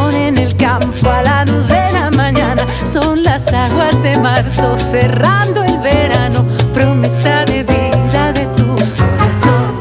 las 3.40 3.54
aguas 3.54 4.02
de 4.02 4.18
marzo 4.18 4.76
cerrando 4.76 5.64
el 5.64 5.78
verano. 5.78 6.44
Promesa 6.74 7.46
de 7.46 7.62
vida 7.62 8.32
de 8.34 8.44
tu 8.48 8.66
corazón. 8.76 9.80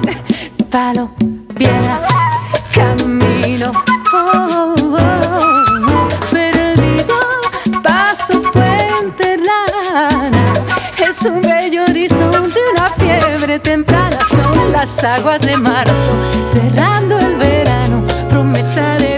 Palo, 0.72 1.12
piedra, 1.58 2.00
camino. 2.74 3.74
Oh, 4.14 4.76
oh, 4.78 4.98
oh, 4.98 6.08
perdido, 6.32 7.16
paso, 7.84 8.42
puente, 8.54 9.38
rana. 9.38 10.54
Es 11.06 11.22
un 11.24 11.42
bello 11.42 11.84
horizonte, 11.84 12.60
una 12.78 12.90
fiebre 12.92 13.60
temprana. 13.60 14.20
Son 14.30 14.72
las 14.72 15.04
aguas 15.04 15.42
de 15.42 15.58
marzo, 15.58 16.12
cerrando 16.54 17.20
el 17.20 17.36
verano. 17.36 18.04
Promesa 18.30 18.96
de 19.00 19.09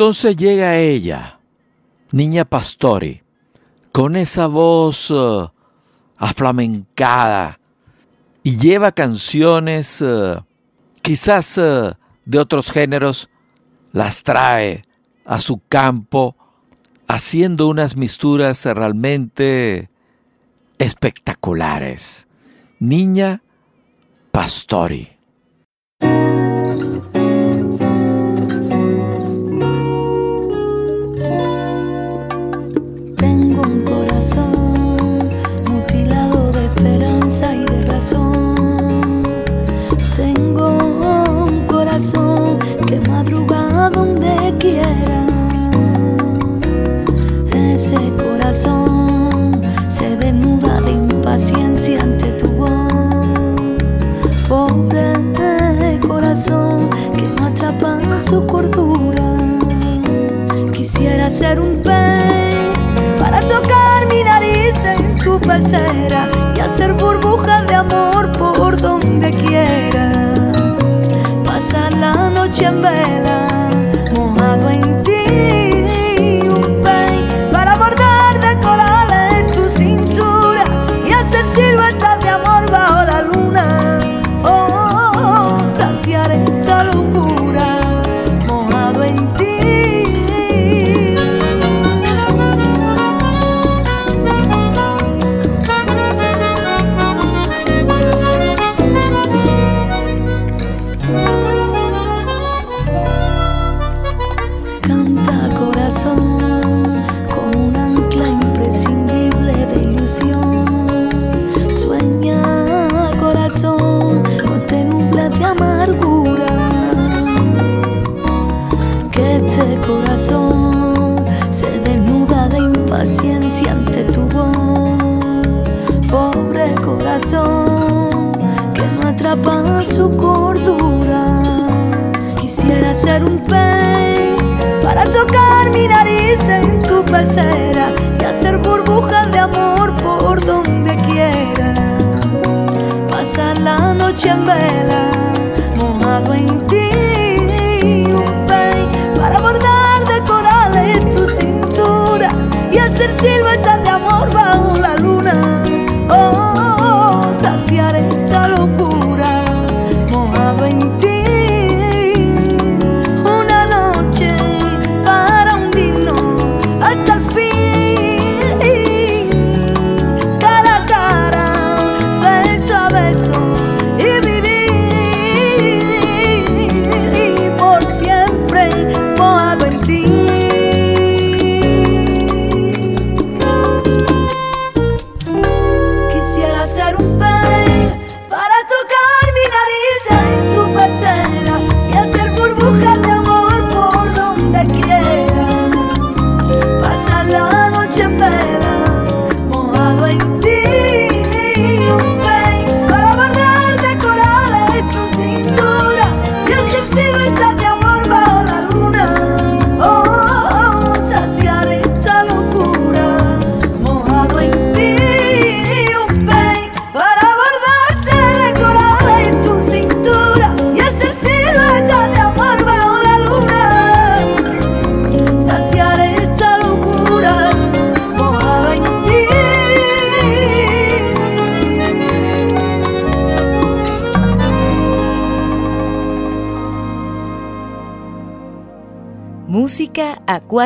entonces 0.00 0.34
llega 0.34 0.78
ella, 0.78 1.40
niña 2.10 2.46
Pastori, 2.46 3.22
con 3.92 4.16
esa 4.16 4.46
voz 4.46 5.10
eh, 5.10 5.46
aflamencada 6.16 7.60
y 8.42 8.56
lleva 8.56 8.92
canciones 8.92 10.00
eh, 10.00 10.40
quizás 11.02 11.58
eh, 11.58 11.92
de 12.24 12.38
otros 12.38 12.72
géneros, 12.72 13.28
las 13.92 14.22
trae 14.22 14.84
a 15.26 15.38
su 15.38 15.60
campo 15.68 16.34
haciendo 17.06 17.68
unas 17.68 17.94
misturas 17.94 18.64
realmente 18.64 19.90
espectaculares. 20.78 22.26
Niña 22.78 23.42
Pastori. 24.32 25.19
Tu 65.72 66.29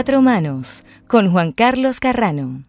cuatro 0.05 0.21
manos 0.21 0.85
con 1.07 1.31
Juan 1.31 1.53
Carlos 1.53 1.99
Carrano. 1.99 2.65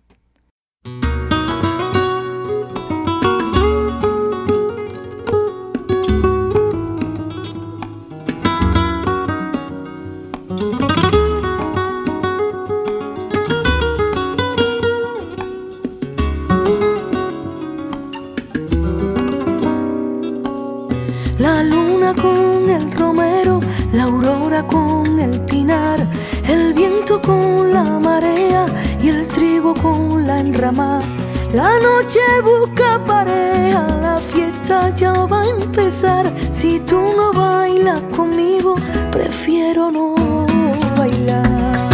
Viento 26.88 27.20
con 27.22 27.74
la 27.74 28.00
marea 28.00 28.66
y 29.02 29.10
el 29.10 29.28
trigo 29.28 29.74
con 29.74 30.28
la 30.28 30.40
enramada. 30.40 31.04
La 31.54 31.80
noche 31.80 32.20
busca 32.44 33.04
pareja, 33.06 33.88
la 34.02 34.20
fiesta 34.20 34.94
ya 34.96 35.14
va 35.26 35.42
a 35.42 35.50
empezar. 35.50 36.32
Si 36.52 36.80
tú 36.80 37.00
no 37.18 37.34
bailas 37.34 38.02
conmigo, 38.16 38.76
prefiero 39.12 39.90
no 39.92 40.16
bailar. 40.98 41.90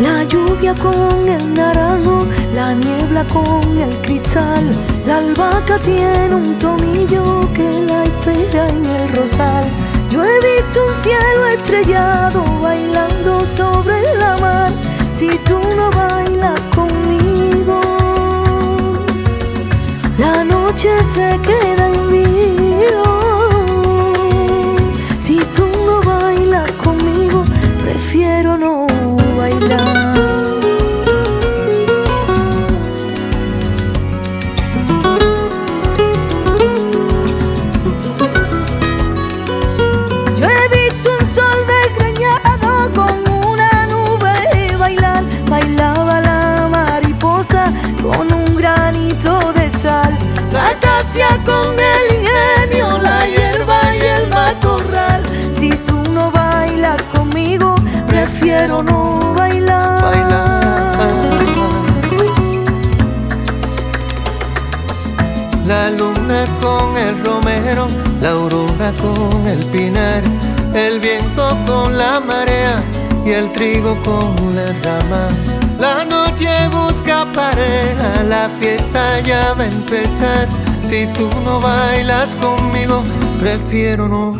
La 0.00 0.24
lluvia 0.24 0.74
con 0.74 1.28
el 1.28 1.54
naranjo, 1.54 2.26
la 2.54 2.74
niebla 2.74 3.24
con 3.26 3.78
el 3.78 3.94
cristal. 4.02 4.64
La 5.06 5.18
albahaca 5.18 5.78
tiene 5.80 6.34
un 6.34 6.56
tomillo 6.56 7.52
que 7.52 7.82
la 7.82 8.04
espera 8.04 8.68
en 8.70 8.86
el 8.86 9.08
rosal. 9.14 9.64
Yo 10.08 10.22
he 10.24 10.40
visto 10.40 10.82
un 10.86 11.02
cielo 11.02 11.46
estrellado 11.46 12.42
bailando 12.62 13.44
sobre 13.44 14.00
la 14.18 14.36
mar. 14.38 14.72
Si 15.12 15.28
tú 15.44 15.60
no 15.76 15.90
bailas 15.90 16.58
conmigo, 16.74 17.80
la 20.18 20.42
noche 20.42 20.88
se 21.12 21.38
queda 21.42 21.88
en 21.90 22.10
vilo. 22.10 23.04
Si 25.18 25.38
tú 25.54 25.68
no 25.84 26.00
bailas 26.00 26.70
conmigo, 26.72 27.44
prefiero 27.82 28.56
no 28.56 28.83
con 51.44 51.74
el 51.78 52.04
ingenio, 52.18 52.98
la 52.98 53.26
hierba 53.26 53.94
y 53.94 54.00
el 54.00 54.28
matorral. 54.28 55.22
Si 55.58 55.70
tú 55.70 56.02
no 56.12 56.30
bailas 56.30 57.00
conmigo, 57.14 57.74
prefiero 58.06 58.82
no 58.82 59.34
bailar. 59.34 59.94
La 65.66 65.90
luna 65.90 66.44
con 66.60 66.96
el 66.96 67.24
romero, 67.24 67.88
la 68.20 68.30
aurora 68.30 68.92
con 69.00 69.46
el 69.46 69.64
pinar, 69.66 70.22
el 70.74 71.00
viento 71.00 71.58
con 71.66 71.96
la 71.96 72.20
marea 72.20 72.84
y 73.24 73.30
el 73.30 73.50
trigo 73.52 73.96
con 74.02 74.54
la 74.54 74.66
rama. 74.82 75.28
La 75.78 76.04
noche 76.04 76.48
busca 76.70 77.26
pareja, 77.32 78.22
la 78.24 78.48
fiesta 78.60 79.20
ya 79.20 79.54
va 79.54 79.64
a 79.64 79.66
empezar. 79.66 80.48
Si 80.84 81.06
tú 81.08 81.28
no 81.44 81.60
bailas 81.60 82.36
conmigo, 82.36 83.02
prefiero 83.40 84.06
no 84.06 84.32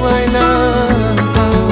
bailar. 0.00 1.69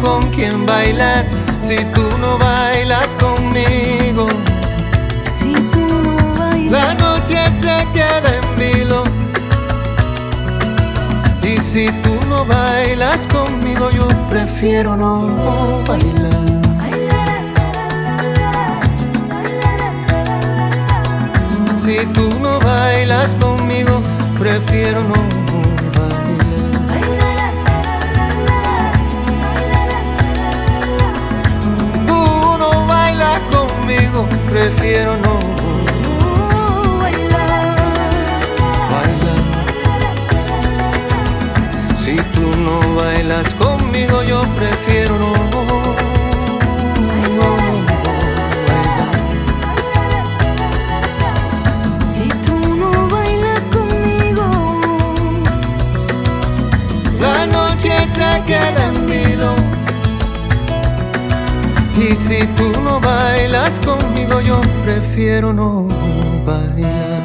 Con 0.00 0.30
quien 0.30 0.66
bailar. 0.66 1.28
Si 1.62 1.76
tú 1.76 2.02
no 2.20 2.38
bailas 2.38 3.14
conmigo, 3.20 4.26
si 5.36 5.54
tú 5.54 5.86
no 6.02 6.16
bailas, 6.38 6.70
la 6.70 6.94
noche 6.94 7.38
se 7.60 7.86
queda 7.92 8.30
en 8.40 8.58
vilo. 8.58 9.04
Y 11.42 11.58
si 11.58 11.86
tú 12.02 12.14
no 12.28 12.44
bailas 12.44 13.20
conmigo, 13.32 13.90
yo 13.90 14.08
prefiero 14.28 14.96
no 14.96 15.82
bailar. 15.86 16.32
Si 21.84 22.06
tú 22.06 22.30
no 22.40 22.58
bailas 22.60 23.34
conmigo, 23.34 24.00
prefiero 24.38 25.02
no 25.04 25.41
prefiero 34.62 35.16
no 35.16 35.38
bailar. 37.00 37.76
Si 41.98 42.16
tú 42.34 42.46
no 42.60 42.78
bailas 42.94 43.54
conmigo, 43.54 44.22
yo 44.22 44.40
prefiero 44.54 45.18
no 45.18 45.32
Si 52.14 52.28
tú 52.46 52.56
no 52.76 52.90
bailas 53.08 53.62
conmigo, 53.76 54.46
La 57.20 57.46
noche 57.46 57.92
se 58.16 58.30
queda 58.44 58.82
en 58.94 59.06
vilo. 59.06 59.54
Y 61.96 62.16
si 62.16 62.46
tú 62.56 62.68
no 62.82 63.00
bailas 63.00 63.78
conmigo, 63.80 64.11
yo 64.40 64.60
prefiero 64.84 65.52
no 65.52 65.88
bailar. 66.46 67.22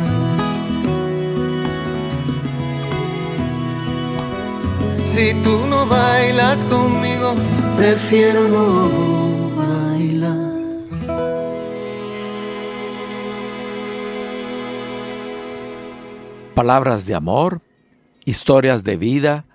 Si 5.06 5.34
tú 5.44 5.66
no 5.68 5.86
bailas 5.86 6.64
conmigo, 6.66 7.36
prefiero 7.76 8.48
no 8.48 9.56
bailar. 9.56 10.48
Palabras 16.54 17.06
de 17.06 17.16
amor, 17.16 17.62
historias 18.26 18.84
de 18.84 18.98
vida, 18.98 19.46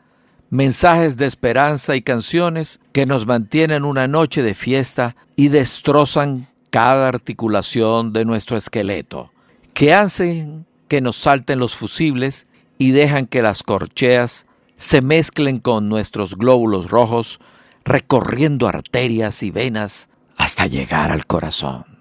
mensajes 0.51 1.17
de 1.17 1.27
esperanza 1.27 1.97
y 1.97 2.03
canciones 2.03 2.81
que 2.93 3.07
nos 3.07 3.27
mantienen 3.27 3.85
una 3.85 4.07
noche 4.07 4.43
de 4.43 4.55
fiesta 4.55 5.17
y 5.35 5.49
destrozan 5.49 6.52
cada 6.73 7.07
articulación 7.07 8.15
de 8.15 8.25
nuestro 8.25 8.57
esqueleto, 8.57 9.31
que 9.75 9.93
hacen 9.93 10.65
que 10.89 11.03
nos 11.03 11.17
salten 11.17 11.59
los 11.59 11.77
fusibles 11.77 12.47
y 12.79 12.93
dejan 12.93 13.27
que 13.27 13.43
las 13.43 13.63
corcheas 13.63 14.47
se 14.79 15.03
mezclen 15.03 15.59
con 15.59 15.91
nuestros 15.91 16.35
glóbulos 16.35 16.91
rojos, 16.91 17.41
recorriendo 17.85 18.69
arterias 18.69 19.43
y 19.43 19.51
venas 19.51 20.09
hasta 20.39 20.67
llegar 20.67 21.13
al 21.13 21.27
corazón. 21.27 21.92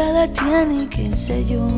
Y 0.00 0.86
qué 0.86 1.16
sé 1.16 1.44
yo. 1.44 1.68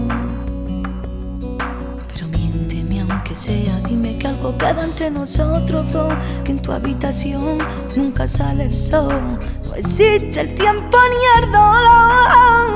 Pero 2.13 2.29
miénteme 2.29 3.01
aunque 3.01 3.35
sea, 3.35 3.81
dime 3.89 4.19
que 4.19 4.27
algo 4.29 4.59
queda 4.59 4.85
entre 4.85 5.11
nosotros 5.11 5.91
dos, 5.91 6.13
que 6.45 6.53
en 6.53 6.61
tu 6.61 6.71
habitación 6.71 7.59
nunca 7.97 8.29
sale 8.29 8.65
el 8.65 8.75
sol, 8.75 9.39
no 9.65 9.75
existe 9.75 10.41
el 10.41 10.55
tiempo 10.55 10.99
ni 11.11 11.45
el 11.45 11.53
dolor. 11.53 12.71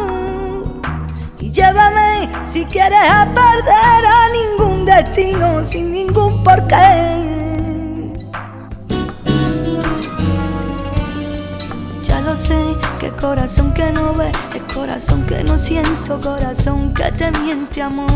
Y 1.40 1.50
llévame 1.50 2.26
si 2.46 2.64
quieres 2.64 3.06
a 3.06 3.26
perder 3.26 4.06
a 4.06 4.28
ningún 4.30 4.86
destino 4.86 5.62
sin 5.62 5.92
ningún 5.92 6.42
porqué. 6.42 7.53
Sé, 12.36 12.76
que 12.98 13.10
corazón 13.10 13.72
que 13.74 13.92
no 13.92 14.14
ve, 14.14 14.32
es 14.54 14.74
corazón 14.74 15.24
que 15.26 15.44
no 15.44 15.58
siento, 15.58 16.20
corazón 16.20 16.92
que 16.94 17.12
te 17.12 17.30
miente 17.40 17.82
amor. 17.82 18.10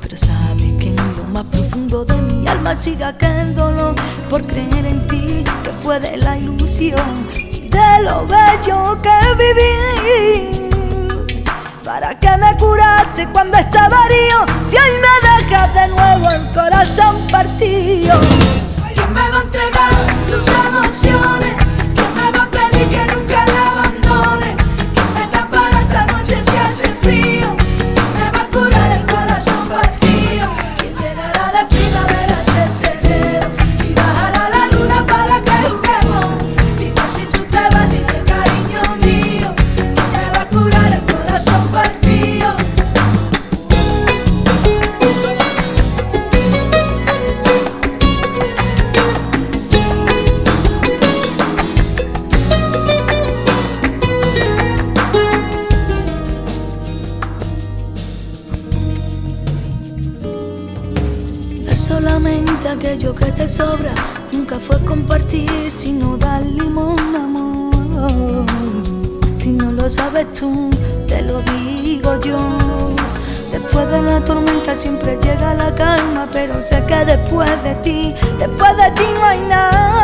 Pero 0.00 0.16
sabes 0.16 0.72
que 0.78 0.88
en 0.88 1.16
lo 1.16 1.24
más 1.32 1.44
profundo 1.44 2.04
de 2.04 2.20
mi 2.22 2.46
alma 2.46 2.76
sigue 2.76 3.04
aquel 3.04 3.54
dolor 3.54 3.94
por 4.28 4.42
creer 4.44 4.86
en 4.86 5.06
ti, 5.06 5.44
que 5.62 5.70
fue 5.82 5.98
de 6.00 6.16
la 6.18 6.36
ilusión 6.36 7.26
y 7.34 7.68
de 7.68 8.02
lo 8.04 8.26
bello 8.26 9.00
que 9.00 9.18
viví. 9.42 10.68
¿Para 11.82 12.18
qué 12.20 12.30
me 12.36 12.56
curaste 12.58 13.26
cuando 13.32 13.56
estaba 13.56 13.96
herido? 14.06 14.44
Si 14.62 14.76
hoy 14.76 14.90
me 15.00 15.44
dejas 15.44 15.74
de 15.74 15.88
nuevo 15.88 16.30
el 16.30 16.46
corazón 16.52 17.26
partido. 17.30 18.20
¿Quién 19.08 19.14
me 19.14 19.30
va 19.30 19.38
a 19.38 19.42
entregar 19.42 19.92
sus 20.28 20.44
emociones? 20.66 21.67
Sé 76.68 76.84
que 76.84 77.02
después 77.02 77.50
de 77.62 77.74
ti, 77.76 78.14
después 78.38 78.76
de 78.76 78.90
ti 78.90 79.04
no 79.14 79.24
hay 79.24 79.40
nada. 79.48 79.97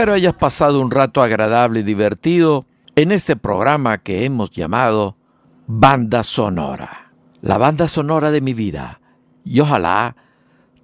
Espero 0.00 0.14
hayas 0.14 0.34
pasado 0.34 0.80
un 0.80 0.90
rato 0.90 1.20
agradable 1.20 1.80
y 1.80 1.82
divertido 1.82 2.64
en 2.96 3.12
este 3.12 3.36
programa 3.36 3.98
que 3.98 4.24
hemos 4.24 4.50
llamado 4.50 5.18
Banda 5.66 6.22
Sonora, 6.22 7.12
la 7.42 7.58
banda 7.58 7.86
sonora 7.86 8.30
de 8.30 8.40
mi 8.40 8.54
vida, 8.54 9.02
y 9.44 9.60
ojalá 9.60 10.16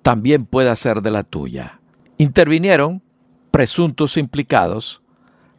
también 0.03 0.45
pueda 0.45 0.77
ser 0.77 1.01
de 1.01 1.13
la 1.13 1.23
tuya. 1.23 1.81
Intervinieron 2.19 3.03
presuntos 3.51 4.19
implicados 4.19 5.01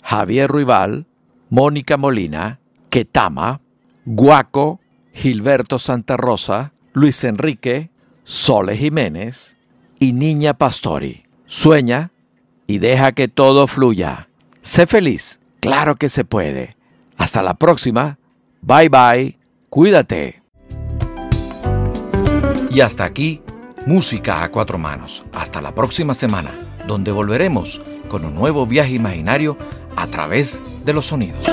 Javier 0.04 0.52
Ruibal, 0.52 1.08
Mónica 1.50 1.98
Molina, 1.98 2.60
Ketama, 2.92 3.62
Guaco, 4.06 4.82
Gilberto 5.14 5.80
Santa 5.80 6.16
Rosa, 6.16 6.74
Luis 6.94 7.24
Enrique, 7.24 7.90
Sole 8.24 8.78
Jiménez 8.78 9.58
y 10.00 10.14
Niña 10.14 10.54
Pastori. 10.54 11.26
Sueña 11.48 12.12
y 12.68 12.80
deja 12.80 13.14
que 13.14 13.28
todo 13.28 13.66
fluya. 13.66 14.28
Sé 14.62 14.86
feliz, 14.86 15.40
claro 15.60 15.96
que 15.96 16.10
se 16.10 16.26
puede. 16.26 16.76
Hasta 17.16 17.42
la 17.42 17.56
próxima. 17.56 18.20
Bye 18.62 18.90
bye. 18.90 19.38
Cuídate. 19.70 20.44
Y 22.70 22.82
hasta 22.82 23.06
aquí, 23.06 23.42
música 23.86 24.44
a 24.44 24.52
cuatro 24.52 24.78
manos. 24.78 25.24
Hasta 25.34 25.62
la 25.62 25.74
próxima 25.74 26.14
semana, 26.14 26.52
donde 26.86 27.12
volveremos 27.12 27.82
con 28.08 28.26
un 28.26 28.36
nuevo 28.36 28.68
viaje 28.68 28.94
imaginario 28.94 29.58
a 29.96 30.06
través 30.08 30.62
de 30.86 30.94
los 30.94 31.08
sonidos. 31.08 31.48